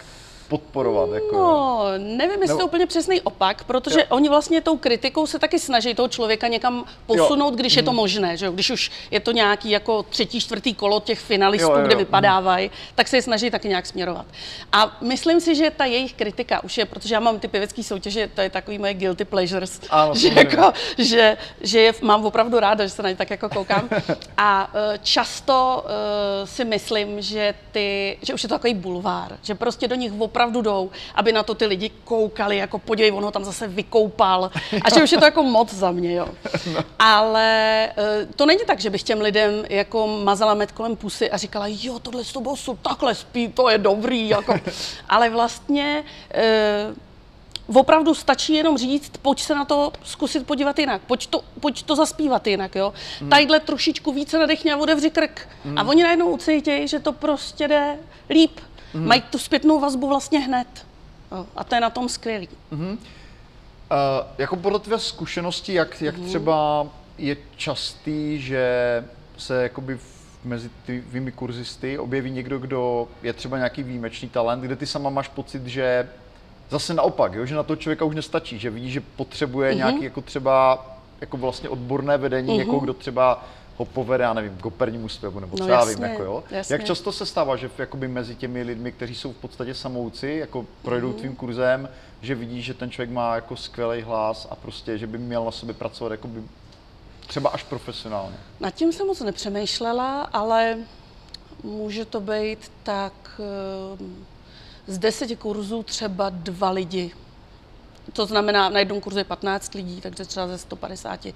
podporovat. 0.49 1.11
Jako, 1.13 1.37
no, 1.37 1.85
nevím, 1.99 2.43
jestli 2.43 2.55
no. 2.55 2.59
to 2.59 2.67
úplně 2.67 2.87
přesný 2.87 3.21
opak, 3.21 3.65
protože 3.65 4.01
jo. 4.01 4.07
oni 4.09 4.29
vlastně 4.29 4.61
tou 4.61 4.77
kritikou 4.77 5.27
se 5.27 5.39
taky 5.39 5.59
snaží 5.59 5.95
toho 5.95 6.09
člověka 6.09 6.49
někam 6.49 6.85
posunout, 7.07 7.51
jo. 7.51 7.57
když 7.57 7.77
je 7.77 7.83
to 7.83 7.91
mhm. 7.91 7.97
možné. 7.97 8.37
Že 8.37 8.47
jo? 8.47 8.53
Když 8.53 8.71
už 8.71 8.91
je 9.11 9.21
to 9.21 9.33
nějaký 9.33 9.71
jako 9.71 10.03
třetí, 10.03 10.41
čtvrtý 10.41 10.75
kolo 10.75 11.01
těch 11.01 11.21
finalistů, 11.21 11.71
jo, 11.71 11.79
jo, 11.79 11.87
kde 11.87 11.97
vypadávají, 11.97 12.71
tak 12.95 13.09
se 13.09 13.17
je 13.17 13.23
snaží 13.23 13.51
taky 13.51 13.69
nějak 13.69 13.87
směrovat. 13.87 14.27
A 14.73 14.97
myslím 15.01 15.41
si, 15.41 15.55
že 15.55 15.71
ta 15.71 15.85
jejich 15.85 16.15
kritika 16.15 16.65
už 16.65 16.79
je, 16.79 16.85
protože 16.85 17.15
já 17.15 17.21
mám 17.21 17.39
ty 17.39 17.49
pěvecké 17.49 17.83
soutěže, 17.83 18.31
to 18.35 18.41
je 18.41 18.51
takový 18.51 18.79
moje 18.79 18.95
guilty 18.95 19.25
pleasures, 19.25 19.81
ano, 19.91 20.15
že, 20.15 20.29
jako, 20.29 20.73
že, 20.99 21.37
že 21.61 21.81
je, 21.81 21.93
mám 22.03 22.25
opravdu 22.25 22.61
ráda, 22.61 22.85
že 22.85 22.91
se 22.91 23.03
na 23.03 23.11
ně 23.11 23.17
tak 23.17 23.31
jako 23.31 23.49
koukám. 23.49 23.89
A 24.37 24.71
uh, 24.75 24.81
často 25.03 25.85
uh, 25.85 26.49
si 26.49 26.65
myslím, 26.65 27.23
že, 27.23 27.55
ty, 27.73 28.19
že 28.23 28.35
už 28.35 28.43
je 28.43 28.49
to 28.49 28.55
takový 28.55 28.75
bulvár, 28.75 29.39
že 29.43 29.55
prostě 29.55 29.89
do 29.89 29.95
nich 29.95 30.13
opravdu 30.19 30.38
opravdu 30.39 30.63
jdou, 30.63 30.91
aby 31.15 31.33
na 31.33 31.43
to 31.43 31.55
ty 31.55 31.67
lidi 31.67 31.91
koukali, 32.05 32.57
jako 32.57 32.79
podívej, 32.79 33.13
on 33.13 33.25
ho 33.25 33.31
tam 33.31 33.45
zase 33.45 33.67
vykoupal. 33.67 34.51
A 34.85 34.95
že 34.95 35.03
už 35.03 35.13
je 35.13 35.19
to 35.19 35.25
jako 35.25 35.43
moc 35.43 35.75
za 35.75 35.91
mě, 35.91 36.15
jo. 36.15 36.29
No. 36.75 36.81
Ale 36.99 37.89
eh, 37.89 38.27
to 38.37 38.47
není 38.47 38.61
tak, 38.67 38.81
že 38.81 38.91
bych 38.91 39.03
těm 39.03 39.21
lidem 39.21 39.65
jako 39.69 40.07
mazala 40.07 40.55
med 40.55 40.73
kolem 40.73 40.97
pusy 40.97 41.31
a 41.31 41.37
říkala, 41.37 41.67
jo, 41.67 41.99
tohle 41.99 42.25
s 42.25 42.33
tobou 42.33 42.57
jsou 42.57 42.77
takhle 42.77 43.15
spí, 43.15 43.49
to 43.49 43.69
je 43.69 43.79
dobrý, 43.79 44.29
jako. 44.29 44.55
Ale 45.09 45.31
vlastně 45.31 46.05
eh, 46.35 46.95
opravdu 47.75 48.15
stačí 48.15 48.55
jenom 48.55 48.79
říct, 48.79 49.19
pojď 49.23 49.43
se 49.43 49.55
na 49.55 49.65
to 49.65 49.93
zkusit 50.05 50.47
podívat 50.47 50.79
jinak, 50.79 51.03
pojď 51.07 51.27
to, 51.27 51.41
pojď 51.61 51.83
to 51.83 51.97
zaspívat 51.97 52.47
jinak, 52.47 52.75
jo. 52.75 52.95
Hmm. 53.21 53.31
Tadyhle 53.31 53.61
trošičku 53.61 54.13
více 54.13 54.39
nadechně 54.39 54.75
a 54.75 54.77
otevři 54.77 55.11
krk. 55.11 55.49
Hmm. 55.65 55.79
A 55.79 55.83
oni 55.83 56.03
najednou 56.03 56.31
ucítějí, 56.31 56.89
že 56.89 56.99
to 56.99 57.13
prostě 57.13 57.69
jde 57.69 57.99
líp. 58.31 58.61
Mm-hmm. 58.95 59.07
Mají 59.07 59.23
tu 59.23 59.39
zpětnou 59.39 59.81
vazbu 59.81 60.09
vlastně 60.09 60.39
hned. 60.39 60.87
A 61.57 61.65
to 61.65 61.75
je 61.75 61.81
na 61.81 61.91
tom 61.91 62.09
skvělý. 62.09 62.49
Mm-hmm. 62.73 62.91
Uh, 62.93 62.99
jako 64.39 64.57
podle 64.57 64.79
tvé 64.79 64.99
zkušenosti, 64.99 65.73
jak, 65.75 66.03
jak 66.03 66.17
mm-hmm. 66.17 66.27
třeba 66.27 66.87
je 67.19 67.37
častý, 67.57 68.41
že 68.41 69.05
se 69.37 69.63
jakoby 69.63 69.99
mezi 70.45 70.71
tvými 70.87 71.33
kurzisty 71.33 71.99
objeví 71.99 72.31
někdo, 72.31 72.59
kdo 72.59 73.09
je 73.23 73.33
třeba 73.33 73.57
nějaký 73.57 73.83
výjimečný 73.83 74.29
talent, 74.29 74.61
kde 74.61 74.77
ty 74.77 74.87
sama 74.87 75.11
máš 75.11 75.29
pocit, 75.29 75.67
že 75.67 76.09
zase 76.71 76.95
naopak, 76.95 77.35
jo, 77.35 77.47
že 77.47 77.55
na 77.55 77.63
to 77.63 77.77
člověka 77.77 78.05
už 78.05 78.15
nestačí, 78.15 78.59
že 78.59 78.71
vidí, 78.71 78.91
že 78.91 79.01
potřebuje 79.01 79.73
mm-hmm. 79.73 79.77
nějaký 79.77 80.05
jako 80.05 80.21
třeba 80.21 80.87
jako 81.21 81.37
vlastně 81.37 81.69
odborné 81.69 82.19
vedení, 82.19 82.49
mm-hmm. 82.49 82.59
někoho, 82.59 82.81
kdo 82.81 82.95
třeba 82.95 83.45
ho 83.79 83.85
povede, 83.85 84.25
já 84.25 84.33
nevím, 84.33 84.57
k 84.57 84.67
opernímu 84.67 85.09
zpěvu, 85.09 85.41
nebo 85.41 85.57
co 85.57 85.63
no, 85.63 85.69
já 85.69 85.85
vím, 85.85 86.03
jako 86.03 86.23
jo. 86.23 86.45
Jasně. 86.51 86.75
Jak 86.75 86.85
často 86.85 87.13
se 87.13 87.27
stává, 87.27 87.57
že 87.57 87.71
jakoby 87.79 88.09
mezi 88.09 88.35
těmi 88.35 88.63
lidmi, 88.63 88.93
kteří 88.93 89.15
jsou 89.15 89.33
v 89.33 89.37
podstatě 89.37 89.75
samouci, 89.75 90.29
jako 90.41 90.67
projdou 90.83 91.09
mm. 91.09 91.15
tvým 91.15 91.37
kurzem, 91.37 91.89
že 92.21 92.35
vidí, 92.35 92.63
že 92.63 92.75
ten 92.75 92.91
člověk 92.91 93.11
má 93.11 93.35
jako 93.35 93.57
skvělý 93.57 94.03
hlas 94.03 94.49
a 94.51 94.55
prostě, 94.55 94.99
že 94.99 95.07
by 95.07 95.19
měl 95.19 95.45
na 95.45 95.51
sobě 95.51 95.75
pracovat 95.75 96.11
jakoby 96.11 96.43
třeba 97.27 97.51
až 97.51 97.63
profesionálně. 97.63 98.37
Nad 98.61 98.71
tím 98.71 98.93
jsem 98.93 99.07
moc 99.07 99.21
nepřemýšlela, 99.21 100.23
ale 100.23 100.79
může 101.63 102.05
to 102.05 102.21
být 102.21 102.73
tak 102.83 103.41
eh, 103.41 104.05
z 104.87 104.99
deseti 104.99 105.37
kurzů 105.37 105.83
třeba 105.83 106.31
dva 106.31 106.71
lidi. 106.71 107.13
To 108.13 108.27
znamená, 108.27 108.69
na 108.69 108.79
jednom 108.79 109.01
kurzu 109.01 109.19
je 109.19 109.25
15 109.25 109.75
lidí, 109.75 110.01
takže 110.01 110.25
třeba 110.25 110.47
ze 110.47 110.59
150 110.59 111.27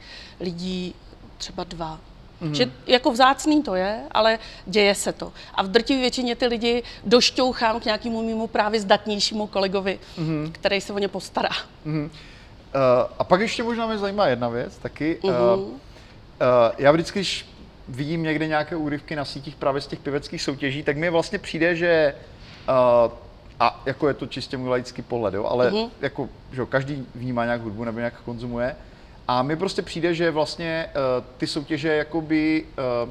lidí 0.40 0.94
třeba 1.38 1.64
dva. 1.64 2.00
Mm-hmm. 2.42 2.52
Že 2.52 2.70
jako 2.86 3.10
vzácný 3.10 3.62
to 3.62 3.74
je, 3.74 4.00
ale 4.10 4.38
děje 4.66 4.94
se 4.94 5.12
to. 5.12 5.32
A 5.54 5.62
v 5.62 5.68
drtivé 5.68 6.00
většině 6.00 6.36
ty 6.36 6.46
lidi 6.46 6.82
došťouchám 7.04 7.80
k 7.80 7.84
nějakému 7.84 8.22
mimo 8.22 8.46
právě 8.46 8.80
zdatnějšímu 8.80 9.46
kolegovi, 9.46 9.98
mm-hmm. 10.18 10.52
který 10.52 10.80
se 10.80 10.92
o 10.92 10.98
ně 10.98 11.08
postará. 11.08 11.50
Mm-hmm. 11.86 12.04
Uh, 12.04 12.10
a 13.18 13.24
pak 13.24 13.40
ještě 13.40 13.62
možná 13.62 13.86
mě 13.86 13.98
zajímá 13.98 14.26
jedna 14.26 14.48
věc 14.48 14.76
taky. 14.76 15.18
Mm-hmm. 15.22 15.56
Uh, 15.56 15.62
uh, 15.62 15.74
já 16.78 16.92
vždycky, 16.92 17.18
když 17.18 17.46
vidím 17.88 18.22
někde 18.22 18.46
nějaké 18.46 18.76
úryvky 18.76 19.16
na 19.16 19.24
sítích 19.24 19.56
právě 19.56 19.80
z 19.80 19.86
těch 19.86 19.98
pěveckých 19.98 20.42
soutěží, 20.42 20.82
tak 20.82 20.96
mi 20.96 21.10
vlastně 21.10 21.38
přijde, 21.38 21.76
že 21.76 22.14
uh, 22.68 23.12
a 23.60 23.82
jako 23.86 24.08
je 24.08 24.14
to 24.14 24.26
čistě 24.26 24.56
můj 24.56 24.68
laický 24.68 25.02
pohled, 25.02 25.34
jo, 25.34 25.44
ale 25.44 25.70
mm-hmm. 25.70 25.90
jako, 26.00 26.28
že 26.52 26.66
každý 26.66 27.06
vnímá 27.14 27.44
nějak 27.44 27.60
hudbu 27.60 27.84
nebo 27.84 27.98
nějak 27.98 28.14
konzumuje. 28.24 28.76
A 29.28 29.42
mi 29.42 29.56
prostě 29.56 29.82
přijde, 29.82 30.14
že 30.14 30.30
vlastně 30.30 30.86
uh, 30.94 31.24
ty 31.36 31.46
soutěže 31.46 31.88
jakoby 31.88 32.64
uh, 33.04 33.10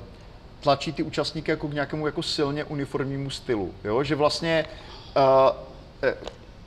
tlačí 0.60 0.94
ty 0.94 1.04
účastníky 1.04 1.52
jako 1.52 1.68
k 1.68 1.74
nějakému 1.74 2.06
jako 2.06 2.24
silně 2.24 2.64
uniformnímu 2.64 3.30
stylu, 3.30 3.74
jo, 3.84 4.04
že 4.04 4.16
vlastně 4.16 4.66
uh, 5.16 6.04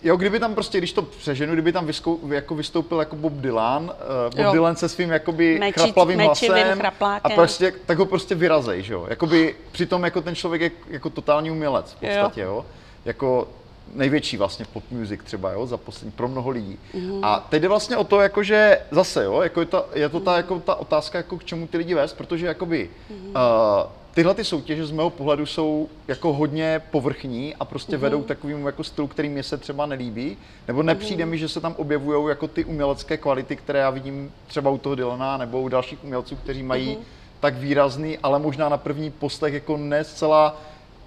Jo, 0.05 0.17
kdyby 0.17 0.41
tam 0.41 0.55
prostě, 0.55 0.79
když 0.79 0.93
to 0.93 1.03
přeženu, 1.03 1.53
kdyby 1.53 1.73
tam 1.73 1.87
vyskou, 1.87 2.21
jako 2.29 2.55
vystoupil 2.55 2.99
jako 2.99 3.17
Bob 3.17 3.33
Dylan, 3.33 3.83
uh, 3.85 3.91
Bob 4.31 4.39
jo. 4.39 4.53
Dylan 4.53 4.77
se 4.77 4.89
svým 4.89 5.11
jakoby 5.11 5.59
Mečit, 5.59 5.83
chraplavým 5.83 6.21
hlasem 6.21 6.83
a 7.25 7.29
prostě, 7.29 7.73
tak 7.87 7.99
ho 7.99 8.07
prostě 8.07 8.35
vyrazej, 8.35 8.83
že 8.83 8.93
jo. 8.93 9.07
Jakoby 9.09 9.55
přitom 9.73 10.05
jako 10.05 10.21
ten 10.21 10.35
člověk 10.35 10.63
je 10.63 10.71
jako 10.89 11.11
totální 11.11 11.51
umělec 11.51 11.93
v 11.93 12.01
podstatě, 12.01 12.41
jo. 12.41 12.49
jo. 12.49 12.67
Jako 13.05 13.49
největší 13.95 14.37
vlastně 14.37 14.65
pop 14.73 14.85
music 14.91 15.21
třeba, 15.25 15.53
jo, 15.53 15.67
za 15.67 15.77
poslední, 15.77 16.13
pro 16.13 16.29
mnoho 16.29 16.51
lidí. 16.51 16.79
Mm. 16.95 17.25
A 17.25 17.47
teď 17.49 17.63
jde 17.63 17.69
vlastně 17.69 17.97
o 17.97 18.05
to, 18.05 18.21
jakože 18.21 18.79
zase, 18.91 19.25
jo, 19.25 19.41
jako 19.43 19.61
je, 19.61 19.67
ta, 19.67 19.85
je 19.95 20.09
to 20.09 20.21
ta, 20.21 20.37
jako 20.37 20.61
ta 20.61 20.75
otázka, 20.75 21.19
jako 21.19 21.39
k 21.39 21.45
čemu 21.45 21.67
ty 21.67 21.77
lidi 21.77 21.95
vést, 21.95 22.13
protože 22.13 22.47
jakoby 22.47 22.91
mm. 23.11 23.27
uh, 23.27 23.33
tyhle 24.15 24.35
ty 24.35 24.45
soutěže 24.45 24.87
z 24.87 24.91
mého 24.91 25.11
pohledu 25.11 25.47
jsou 25.47 25.89
jako 26.09 26.33
hodně 26.33 26.83
povrchní 26.91 27.55
a 27.61 27.65
prostě 27.65 27.97
mm. 27.97 28.03
vedou 28.03 28.23
takovým 28.23 28.67
jako 28.67 28.85
stylu, 28.85 29.09
který 29.09 29.29
mě 29.29 29.43
se 29.43 29.57
třeba 29.57 29.87
nelíbí, 29.87 30.37
nebo 30.69 30.83
nepřijde 30.83 31.25
mm. 31.25 31.31
mi, 31.31 31.39
že 31.39 31.49
se 31.49 31.61
tam 31.61 31.75
objevují 31.79 32.29
jako 32.29 32.49
ty 32.49 32.65
umělecké 32.65 33.17
kvality, 33.17 33.57
které 33.57 33.79
já 33.79 33.91
vidím 33.91 34.33
třeba 34.47 34.71
u 34.71 34.79
toho 34.79 34.95
Dylana 34.95 35.37
nebo 35.37 35.61
u 35.61 35.69
dalších 35.69 36.05
umělců, 36.05 36.37
kteří 36.37 36.63
mají 36.63 36.97
mm. 36.97 37.05
tak 37.41 37.55
výrazný, 37.55 38.19
ale 38.23 38.39
možná 38.39 38.69
na 38.69 38.77
první 38.77 39.11
postech 39.11 39.55
jako 39.55 39.77
ne 39.77 40.05
zcela 40.05 40.61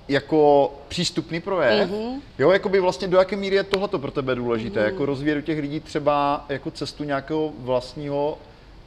jako 0.07 0.73
přístupný 0.87 1.39
projev, 1.39 1.89
mm-hmm. 1.89 2.21
jo, 2.39 2.51
jako 2.51 2.69
by 2.69 2.79
vlastně 2.79 3.07
do 3.07 3.17
jaké 3.17 3.35
míry 3.35 3.55
je 3.55 3.63
tohleto 3.63 3.99
pro 3.99 4.11
tebe 4.11 4.35
důležité, 4.35 4.79
mm-hmm. 4.79 4.85
jako 4.85 5.05
rozvíjet 5.05 5.37
u 5.37 5.41
těch 5.41 5.59
lidí 5.59 5.79
třeba 5.79 6.45
jako 6.49 6.71
cestu 6.71 7.03
nějakého 7.03 7.53
vlastního 7.57 8.37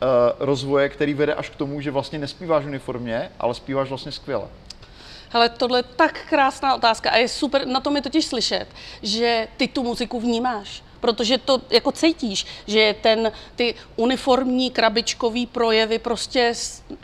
uh, 0.03 0.09
rozvoje, 0.39 0.89
který 0.89 1.15
vede 1.15 1.35
až 1.35 1.49
k 1.49 1.57
tomu, 1.57 1.81
že 1.81 1.91
vlastně 1.91 2.19
nespíváš 2.19 2.65
uniformně, 2.65 3.31
ale 3.39 3.55
zpíváš 3.55 3.89
vlastně 3.89 4.13
skvěle. 4.13 4.47
Hele, 5.33 5.49
tohle 5.49 5.79
je 5.79 5.83
tak 5.83 6.21
krásná 6.29 6.75
otázka 6.75 7.11
a 7.11 7.17
je 7.17 7.29
super, 7.29 7.67
na 7.67 7.81
tom 7.81 7.97
je 7.97 8.03
totiž 8.03 8.27
slyšet, 8.27 8.67
že 9.03 9.49
ty 9.57 9.69
tu 9.69 9.83
muziku 9.83 10.21
vnímáš 10.21 10.83
protože 11.01 11.39
to 11.39 11.61
jako 11.71 11.93
cítíš, 11.93 12.47
že 12.67 12.95
ten, 13.01 13.33
ty 13.57 13.75
uniformní 13.97 14.71
krabičkový 14.71 15.47
projevy 15.47 15.99
prostě 15.99 16.53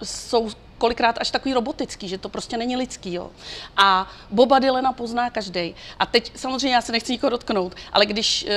jsou 0.03 0.51
kolikrát 0.79 1.19
až 1.21 1.31
takový 1.31 1.55
robotický, 1.55 2.09
že 2.09 2.19
to 2.19 2.29
prostě 2.29 2.57
není 2.57 2.77
lidský. 2.77 3.15
Jo. 3.15 3.31
A 3.77 4.11
Boba 4.31 4.59
Dylena 4.59 4.93
pozná 4.93 5.31
každý. 5.31 5.75
A 5.99 6.07
teď 6.07 6.33
samozřejmě 6.37 6.75
já 6.75 6.83
se 6.83 6.93
nechci 6.93 7.13
nikoho 7.13 7.31
dotknout, 7.31 7.75
ale 7.93 8.07
když 8.07 8.45
uh, 8.45 8.51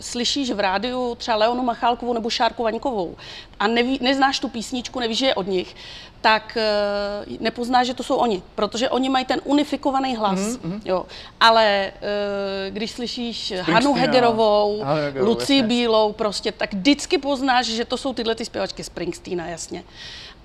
slyšíš 0.00 0.50
v 0.50 0.60
rádiu 0.60 1.14
třeba 1.14 1.36
Leonu 1.36 1.62
Machálkovou 1.62 2.12
nebo 2.12 2.30
Šárku 2.30 2.62
Vaňkovou 2.62 3.16
a 3.60 3.66
neví, 3.66 3.98
neznáš 4.02 4.40
tu 4.40 4.48
písničku, 4.48 5.00
nevíš, 5.00 5.18
že 5.18 5.26
je 5.26 5.34
od 5.34 5.46
nich, 5.46 5.76
tak 6.20 6.58
uh, 7.28 7.36
nepoznáš, 7.40 7.86
že 7.86 7.94
to 7.94 8.02
jsou 8.02 8.16
oni, 8.16 8.42
protože 8.54 8.90
oni 8.90 9.08
mají 9.08 9.24
ten 9.24 9.40
unifikovaný 9.44 10.16
hlas. 10.16 10.38
Mm-hmm. 10.38 10.80
Jo. 10.84 11.06
Ale 11.40 11.92
uh, 11.94 12.74
když 12.74 12.90
slyšíš 12.90 13.52
Hanu 13.60 13.94
Hegerovou, 13.94 14.84
Luci 15.20 15.62
Bílou, 15.62 16.12
prostě, 16.12 16.52
tak 16.52 16.74
vždycky 16.74 17.18
poznáš, 17.18 17.66
že 17.66 17.84
to 17.84 17.96
jsou 17.96 18.12
tyhle 18.12 18.34
ty 18.34 18.44
zpěvačky 18.44 18.84
Springsteena, 18.84 19.46
jasně. 19.46 19.84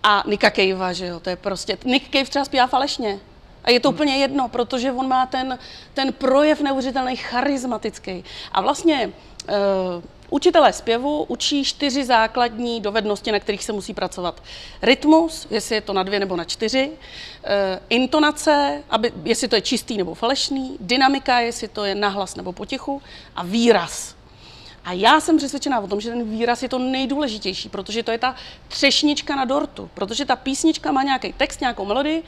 A 0.03 0.23
Nika 0.27 0.51
Cavea, 0.51 0.93
že 0.93 1.05
jo, 1.05 1.19
to 1.19 1.29
je 1.29 1.35
prostě, 1.35 1.77
Nick 1.85 2.11
Cave 2.11 2.25
třeba 2.25 2.45
zpívá 2.45 2.67
falešně. 2.67 3.19
A 3.63 3.71
je 3.71 3.79
to 3.79 3.89
hmm. 3.89 3.95
úplně 3.95 4.17
jedno, 4.17 4.47
protože 4.47 4.91
on 4.91 5.07
má 5.07 5.25
ten, 5.25 5.59
ten 5.93 6.13
projev 6.13 6.61
neuvěřitelný, 6.61 7.15
charismatický. 7.15 8.23
A 8.51 8.61
vlastně 8.61 9.11
uh, 9.49 10.03
učitelé 10.29 10.73
zpěvu 10.73 11.23
učí 11.23 11.63
čtyři 11.63 12.05
základní 12.05 12.81
dovednosti, 12.81 13.31
na 13.31 13.39
kterých 13.39 13.63
se 13.63 13.71
musí 13.71 13.93
pracovat. 13.93 14.43
Rytmus, 14.81 15.47
jestli 15.49 15.75
je 15.75 15.81
to 15.81 15.93
na 15.93 16.03
dvě 16.03 16.19
nebo 16.19 16.35
na 16.35 16.43
čtyři, 16.43 16.89
uh, 16.89 17.49
intonace, 17.89 18.83
aby, 18.89 19.11
jestli 19.23 19.47
to 19.47 19.55
je 19.55 19.61
čistý 19.61 19.97
nebo 19.97 20.13
falešný, 20.13 20.77
dynamika, 20.79 21.39
jestli 21.39 21.67
to 21.67 21.85
je 21.85 21.95
nahlas 21.95 22.35
nebo 22.35 22.53
potichu 22.53 23.01
a 23.35 23.43
výraz, 23.43 24.15
a 24.85 24.91
já 24.93 25.19
jsem 25.19 25.37
přesvědčená 25.37 25.79
o 25.79 25.87
tom, 25.87 26.01
že 26.01 26.09
ten 26.09 26.29
výraz 26.29 26.63
je 26.63 26.69
to 26.69 26.79
nejdůležitější, 26.79 27.69
protože 27.69 28.03
to 28.03 28.11
je 28.11 28.17
ta 28.17 28.35
třešnička 28.67 29.35
na 29.35 29.45
dortu, 29.45 29.89
protože 29.93 30.25
ta 30.25 30.35
písnička 30.35 30.91
má 30.91 31.03
nějaký 31.03 31.33
text, 31.33 31.61
nějakou 31.61 31.85
melodii, 31.85 32.23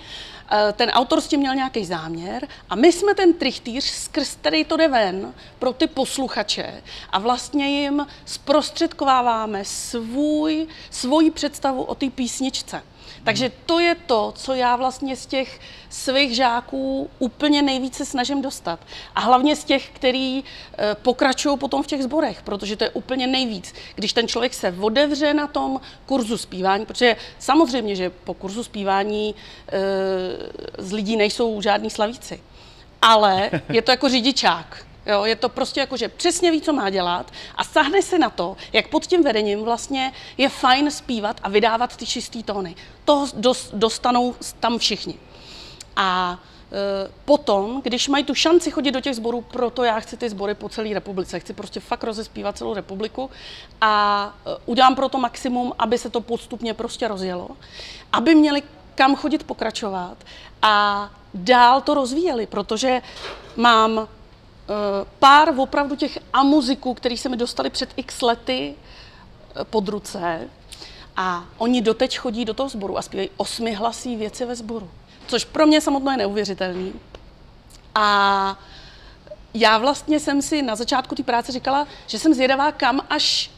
eh, 0.51 0.73
ten 0.73 0.89
autor 0.89 1.21
s 1.21 1.27
tím 1.27 1.39
měl 1.39 1.55
nějaký 1.55 1.85
záměr 1.85 2.47
a 2.69 2.75
my 2.75 2.91
jsme 2.91 3.15
ten 3.15 3.33
trichtýř, 3.33 3.83
skrz 3.83 4.35
který 4.35 4.65
to 4.65 4.77
jde 4.77 4.87
ven 4.87 5.33
pro 5.59 5.73
ty 5.73 5.87
posluchače 5.87 6.83
a 7.09 7.19
vlastně 7.19 7.81
jim 7.81 8.07
zprostředkováváme 8.25 9.65
svůj, 9.65 10.67
svoji 10.89 11.31
představu 11.31 11.83
o 11.83 11.95
té 11.95 12.09
písničce. 12.09 12.81
Takže 13.25 13.51
to 13.65 13.79
je 13.79 13.95
to, 13.95 14.33
co 14.35 14.53
já 14.53 14.75
vlastně 14.75 15.15
z 15.15 15.25
těch 15.25 15.59
svých 15.89 16.35
žáků 16.35 17.09
úplně 17.19 17.61
nejvíce 17.61 18.05
snažím 18.05 18.41
dostat. 18.41 18.79
A 19.15 19.19
hlavně 19.19 19.55
z 19.55 19.63
těch, 19.63 19.89
který 19.89 20.43
eh, 20.43 20.95
pokračují 20.95 21.57
potom 21.57 21.83
v 21.83 21.88
těch 21.88 22.03
zborech, 22.03 22.41
protože 22.41 22.75
to 22.75 22.83
je 22.83 22.89
úplně 22.89 23.27
nejvíc. 23.27 23.73
Když 23.95 24.13
ten 24.13 24.27
člověk 24.27 24.53
se 24.53 24.75
odevře 24.81 25.33
na 25.33 25.47
tom 25.47 25.81
kurzu 26.05 26.38
zpívání, 26.38 26.85
protože 26.85 27.15
samozřejmě, 27.39 27.95
že 27.95 28.09
po 28.09 28.33
kurzu 28.33 28.63
zpívání 28.63 29.35
e, 29.67 29.79
z 30.77 30.91
lidí 30.91 31.17
nejsou 31.17 31.61
žádní 31.61 31.89
slavíci, 31.89 32.41
ale 33.01 33.51
je 33.69 33.81
to 33.81 33.91
jako 33.91 34.09
řidičák. 34.09 34.85
Jo, 35.05 35.25
je 35.25 35.35
to 35.35 35.49
prostě 35.49 35.79
jako, 35.79 35.97
že 35.97 36.09
přesně 36.09 36.51
ví, 36.51 36.61
co 36.61 36.73
má 36.73 36.89
dělat 36.89 37.31
a 37.55 37.63
sahne 37.63 38.01
se 38.01 38.19
na 38.19 38.29
to, 38.29 38.57
jak 38.73 38.87
pod 38.87 39.05
tím 39.05 39.23
vedením 39.23 39.63
vlastně 39.63 40.13
je 40.37 40.49
fajn 40.49 40.91
zpívat 40.91 41.39
a 41.43 41.49
vydávat 41.49 41.97
ty 41.97 42.05
čistý 42.05 42.43
tóny. 42.43 42.75
To 43.05 43.27
dostanou 43.73 44.35
tam 44.59 44.77
všichni. 44.77 45.15
A 45.95 46.39
e, 46.71 47.11
potom, 47.25 47.81
když 47.83 48.07
mají 48.07 48.23
tu 48.23 48.35
šanci 48.35 48.71
chodit 48.71 48.91
do 48.91 49.01
těch 49.01 49.15
sborů, 49.15 49.41
proto 49.41 49.83
já 49.83 49.99
chci 49.99 50.17
ty 50.17 50.29
sbory 50.29 50.55
po 50.55 50.69
celé 50.69 50.93
republice. 50.93 51.39
Chci 51.39 51.53
prostě 51.53 51.79
fakt 51.79 52.03
rozespívat 52.03 52.57
celou 52.57 52.73
republiku 52.73 53.29
a 53.81 54.33
e, 54.45 54.57
udělám 54.65 54.95
pro 54.95 55.09
to 55.09 55.17
maximum, 55.17 55.73
aby 55.79 55.97
se 55.97 56.09
to 56.09 56.21
postupně 56.21 56.73
prostě 56.73 57.07
rozjelo, 57.07 57.49
aby 58.11 58.35
měli 58.35 58.63
kam 58.95 59.15
chodit 59.15 59.43
pokračovat 59.43 60.17
a 60.61 61.09
dál 61.33 61.81
to 61.81 61.93
rozvíjeli, 61.93 62.45
protože 62.45 63.01
mám 63.55 64.07
pár 65.19 65.54
opravdu 65.58 65.95
těch 65.95 66.19
amuziků, 66.34 66.93
který 66.93 67.17
se 67.17 67.30
mi 67.30 67.38
dostali 67.38 67.69
před 67.69 67.89
x 67.95 68.21
lety 68.21 68.75
eh, 68.75 69.63
pod 69.63 69.88
ruce 69.88 70.49
a 71.17 71.45
oni 71.58 71.82
doteď 71.82 72.17
chodí 72.17 72.45
do 72.45 72.54
toho 72.54 72.69
sboru 72.69 72.97
a 72.97 73.01
zpívají 73.01 73.30
osmi 73.38 73.73
hlasí 73.73 74.15
věci 74.15 74.45
ve 74.45 74.56
sboru. 74.56 74.89
Což 75.28 75.45
pro 75.45 75.67
mě 75.67 75.82
samotno 75.82 76.12
je 76.12 76.17
neuvěřitelný. 76.17 76.93
A 77.95 78.60
já 79.54 79.78
vlastně 79.78 80.19
jsem 80.19 80.41
si 80.41 80.62
na 80.62 80.75
začátku 80.75 81.15
té 81.15 81.23
práce 81.23 81.51
říkala, 81.51 81.88
že 82.08 82.19
jsem 82.19 82.34
zvědavá, 82.34 82.71
kam 82.71 83.01
až 83.10 83.51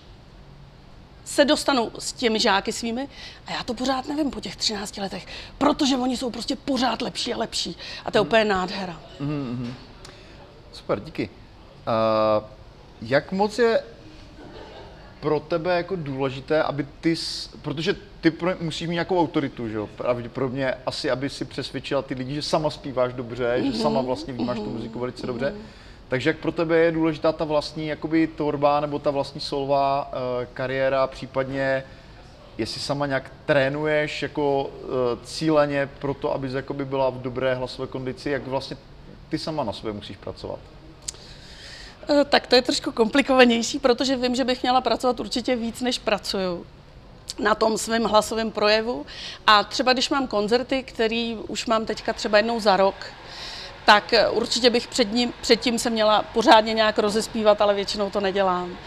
se 1.25 1.45
dostanu 1.45 1.91
s 1.99 2.13
těmi 2.13 2.39
žáky 2.39 2.71
svými 2.71 3.09
a 3.47 3.51
já 3.51 3.63
to 3.63 3.73
pořád 3.73 4.07
nevím 4.07 4.31
po 4.31 4.39
těch 4.39 4.55
13 4.55 4.97
letech, 4.97 5.27
protože 5.57 5.97
oni 5.97 6.17
jsou 6.17 6.29
prostě 6.29 6.55
pořád 6.55 7.01
lepší 7.01 7.33
a 7.33 7.37
lepší 7.37 7.77
a 8.05 8.11
to 8.11 8.17
je 8.17 8.21
mm. 8.21 8.27
úplně 8.27 8.45
nádhera. 8.45 9.01
Mm-hmm. 9.21 9.73
Super, 10.77 10.99
díky. 10.99 11.29
Uh, 11.29 12.43
jak 13.01 13.31
moc 13.31 13.59
je 13.59 13.83
pro 15.19 15.39
tebe 15.39 15.77
jako 15.77 15.95
důležité, 15.95 16.63
aby 16.63 16.87
ty, 17.01 17.15
protože 17.61 17.95
ty 18.21 18.31
pro, 18.31 18.51
musíš 18.61 18.87
mít 18.87 18.93
nějakou 18.93 19.19
autoritu, 19.19 19.69
že 19.69 19.77
jo? 19.77 19.89
Pravděpodobně 19.97 20.73
asi, 20.85 21.11
aby 21.11 21.29
si 21.29 21.45
přesvědčila 21.45 22.01
ty 22.01 22.13
lidi, 22.13 22.35
že 22.35 22.41
sama 22.41 22.69
zpíváš 22.69 23.13
dobře, 23.13 23.57
mm-hmm. 23.57 23.71
že 23.71 23.77
sama 23.77 24.01
vlastně 24.01 24.33
vnímáš 24.33 24.57
mm-hmm. 24.57 24.63
tu 24.63 24.69
muziku 24.69 24.99
velice 24.99 25.23
mm-hmm. 25.23 25.27
dobře. 25.27 25.55
Takže 26.07 26.29
jak 26.29 26.37
pro 26.37 26.51
tebe 26.51 26.77
je 26.77 26.91
důležitá 26.91 27.31
ta 27.31 27.45
vlastní 27.45 27.87
jakoby 27.87 28.27
tvorba 28.27 28.79
nebo 28.79 28.99
ta 28.99 29.11
vlastní 29.11 29.41
solová 29.41 30.11
uh, 30.13 30.45
kariéra, 30.53 31.07
případně 31.07 31.83
jestli 32.57 32.81
sama 32.81 33.05
nějak 33.05 33.31
trénuješ 33.45 34.21
jako 34.21 34.63
uh, 34.63 34.89
cíleně 35.23 35.89
pro 35.99 36.13
to, 36.13 36.33
abys 36.33 36.53
jakoby 36.53 36.85
byla 36.85 37.09
v 37.09 37.21
dobré 37.21 37.55
hlasové 37.55 37.87
kondici, 37.87 38.29
jak 38.29 38.47
vlastně 38.47 38.77
ty 39.29 39.37
sama 39.37 39.63
na 39.63 39.73
sobě 39.73 39.93
musíš 39.93 40.17
pracovat? 40.17 40.59
Eh, 42.09 42.25
Tak 42.25 42.47
to 42.47 42.55
je 42.55 42.61
trošku 42.61 42.91
komplikovanější, 42.91 43.79
protože 43.79 44.15
vím, 44.15 44.35
že 44.35 44.43
bych 44.43 44.61
měla 44.61 44.81
pracovat 44.81 45.19
určitě 45.19 45.55
víc, 45.55 45.81
než 45.81 45.99
pracuju 45.99 46.65
na 47.39 47.55
tom 47.55 47.77
svém 47.77 48.03
hlasovém 48.03 48.51
projevu. 48.51 49.05
A 49.47 49.63
třeba 49.63 49.93
když 49.93 50.09
mám 50.09 50.27
koncerty, 50.27 50.83
který 50.83 51.35
už 51.47 51.65
mám 51.65 51.85
teďka 51.85 52.13
třeba 52.13 52.37
jednou 52.37 52.59
za 52.59 52.77
rok, 52.77 52.95
tak 53.85 54.13
eh, 54.13 54.29
určitě 54.29 54.69
bych 54.69 54.87
před 54.87 55.07
předtím 55.41 55.79
se 55.79 55.89
měla 55.89 56.21
pořádně 56.21 56.73
nějak 56.73 56.99
rozespívat, 56.99 57.61
ale 57.61 57.73
většinou 57.73 58.09
to 58.09 58.19
nedělám. 58.19 58.77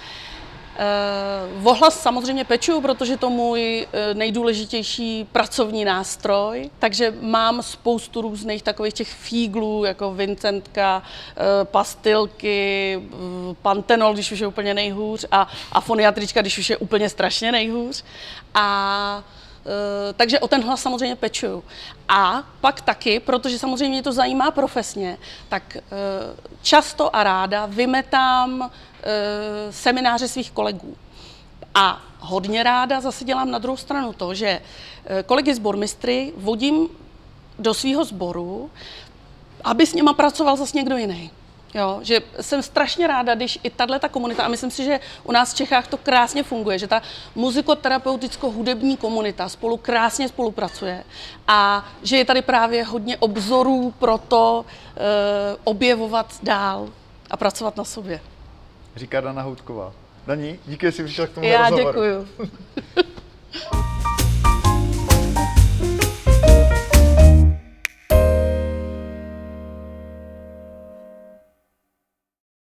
Uh, 0.81 1.67
ohlas 1.67 2.03
samozřejmě 2.03 2.45
peču, 2.45 2.81
protože 2.81 3.17
to 3.17 3.31
můj 3.31 3.87
eh, 3.93 4.15
nejdůležitější 4.15 5.27
pracovní 5.33 5.85
nástroj, 5.85 6.71
takže 6.79 7.15
mám 7.21 7.63
spoustu 7.63 8.21
různých 8.21 8.63
takových 8.63 8.95
těch 8.95 9.09
fíglů, 9.09 9.85
jako 9.85 10.15
Vincentka, 10.15 11.03
eh, 11.03 11.65
pastilky, 11.65 13.01
eh, 13.03 13.55
pantenol, 13.63 14.15
když 14.15 14.33
už 14.33 14.39
je 14.39 14.47
úplně 14.47 14.75
nejhůř, 14.75 15.27
a, 15.31 15.49
a 15.73 15.81
foniatrička, 15.81 16.41
když 16.41 16.59
už 16.59 16.71
je 16.71 16.77
úplně 16.77 17.09
strašně 17.09 17.53
nejhůř. 17.53 18.05
A 18.55 19.23
Eh, 19.23 19.40
takže 20.17 20.41
o 20.41 20.49
ten 20.49 20.63
hlas 20.63 20.83
samozřejmě 20.83 21.17
pečuju. 21.17 21.65
A 22.09 22.43
pak 22.61 22.81
taky, 22.81 23.21
protože 23.21 23.59
samozřejmě 23.59 23.89
mě 23.89 24.03
to 24.03 24.13
zajímá 24.13 24.51
profesně, 24.51 25.19
tak 25.49 25.77
eh, 25.77 25.81
často 26.63 27.17
a 27.17 27.23
ráda 27.25 27.67
vymetám 27.67 28.71
eh, 28.71 29.73
semináře 29.73 30.29
svých 30.29 30.51
kolegů. 30.51 30.97
A 31.75 32.01
hodně 32.19 32.63
ráda 32.63 33.01
zase 33.01 33.25
dělám 33.25 33.51
na 33.51 33.59
druhou 33.59 33.77
stranu 33.77 34.13
to, 34.13 34.35
že 34.35 34.61
kolegy 35.27 35.55
zbormistry 35.55 36.33
vodím 36.37 36.89
do 37.59 37.75
svého 37.75 38.05
sboru, 38.05 38.71
aby 39.65 39.87
s 39.87 39.95
něma 39.95 40.13
pracoval 40.13 40.57
zase 40.57 40.77
někdo 40.77 40.97
jiný. 40.97 41.31
Jo, 41.75 41.99
že 42.03 42.21
jsem 42.41 42.63
strašně 42.63 43.07
ráda, 43.07 43.35
když 43.35 43.59
i 43.63 43.71
tahle 43.71 43.99
ta 43.99 44.09
komunita, 44.09 44.45
a 44.45 44.49
myslím 44.49 44.71
si, 44.71 44.85
že 44.85 45.01
u 45.25 45.33
nás 45.33 45.53
v 45.53 45.57
Čechách 45.57 45.87
to 45.87 45.97
krásně 45.97 46.43
funguje, 46.43 46.79
že 46.79 46.87
ta 46.87 47.03
muzikoterapeuticko-hudební 47.37 48.97
komunita 48.97 49.49
spolu 49.49 49.77
krásně 49.77 50.29
spolupracuje 50.29 51.05
a 51.49 51.89
že 52.03 52.17
je 52.17 52.25
tady 52.25 52.43
právě 52.43 52.85
hodně 52.85 53.17
obzorů 53.17 53.95
pro 53.99 54.19
to 54.19 54.65
e, 54.97 55.01
objevovat 55.65 56.35
dál 56.43 56.89
a 57.31 57.37
pracovat 57.37 57.77
na 57.77 57.85
sobě. 57.85 58.21
Říká 58.97 59.21
Dana 59.21 59.43
Houtková. 59.43 59.93
Dani, 60.27 60.59
díky, 60.67 60.87
že 60.87 60.93
jsi 60.93 61.05
přišla 61.05 61.27
k 61.27 61.31
tomu 61.31 61.47
Já 61.47 61.69
rozhovoru. 61.71 62.01
děkuju. 62.01 62.29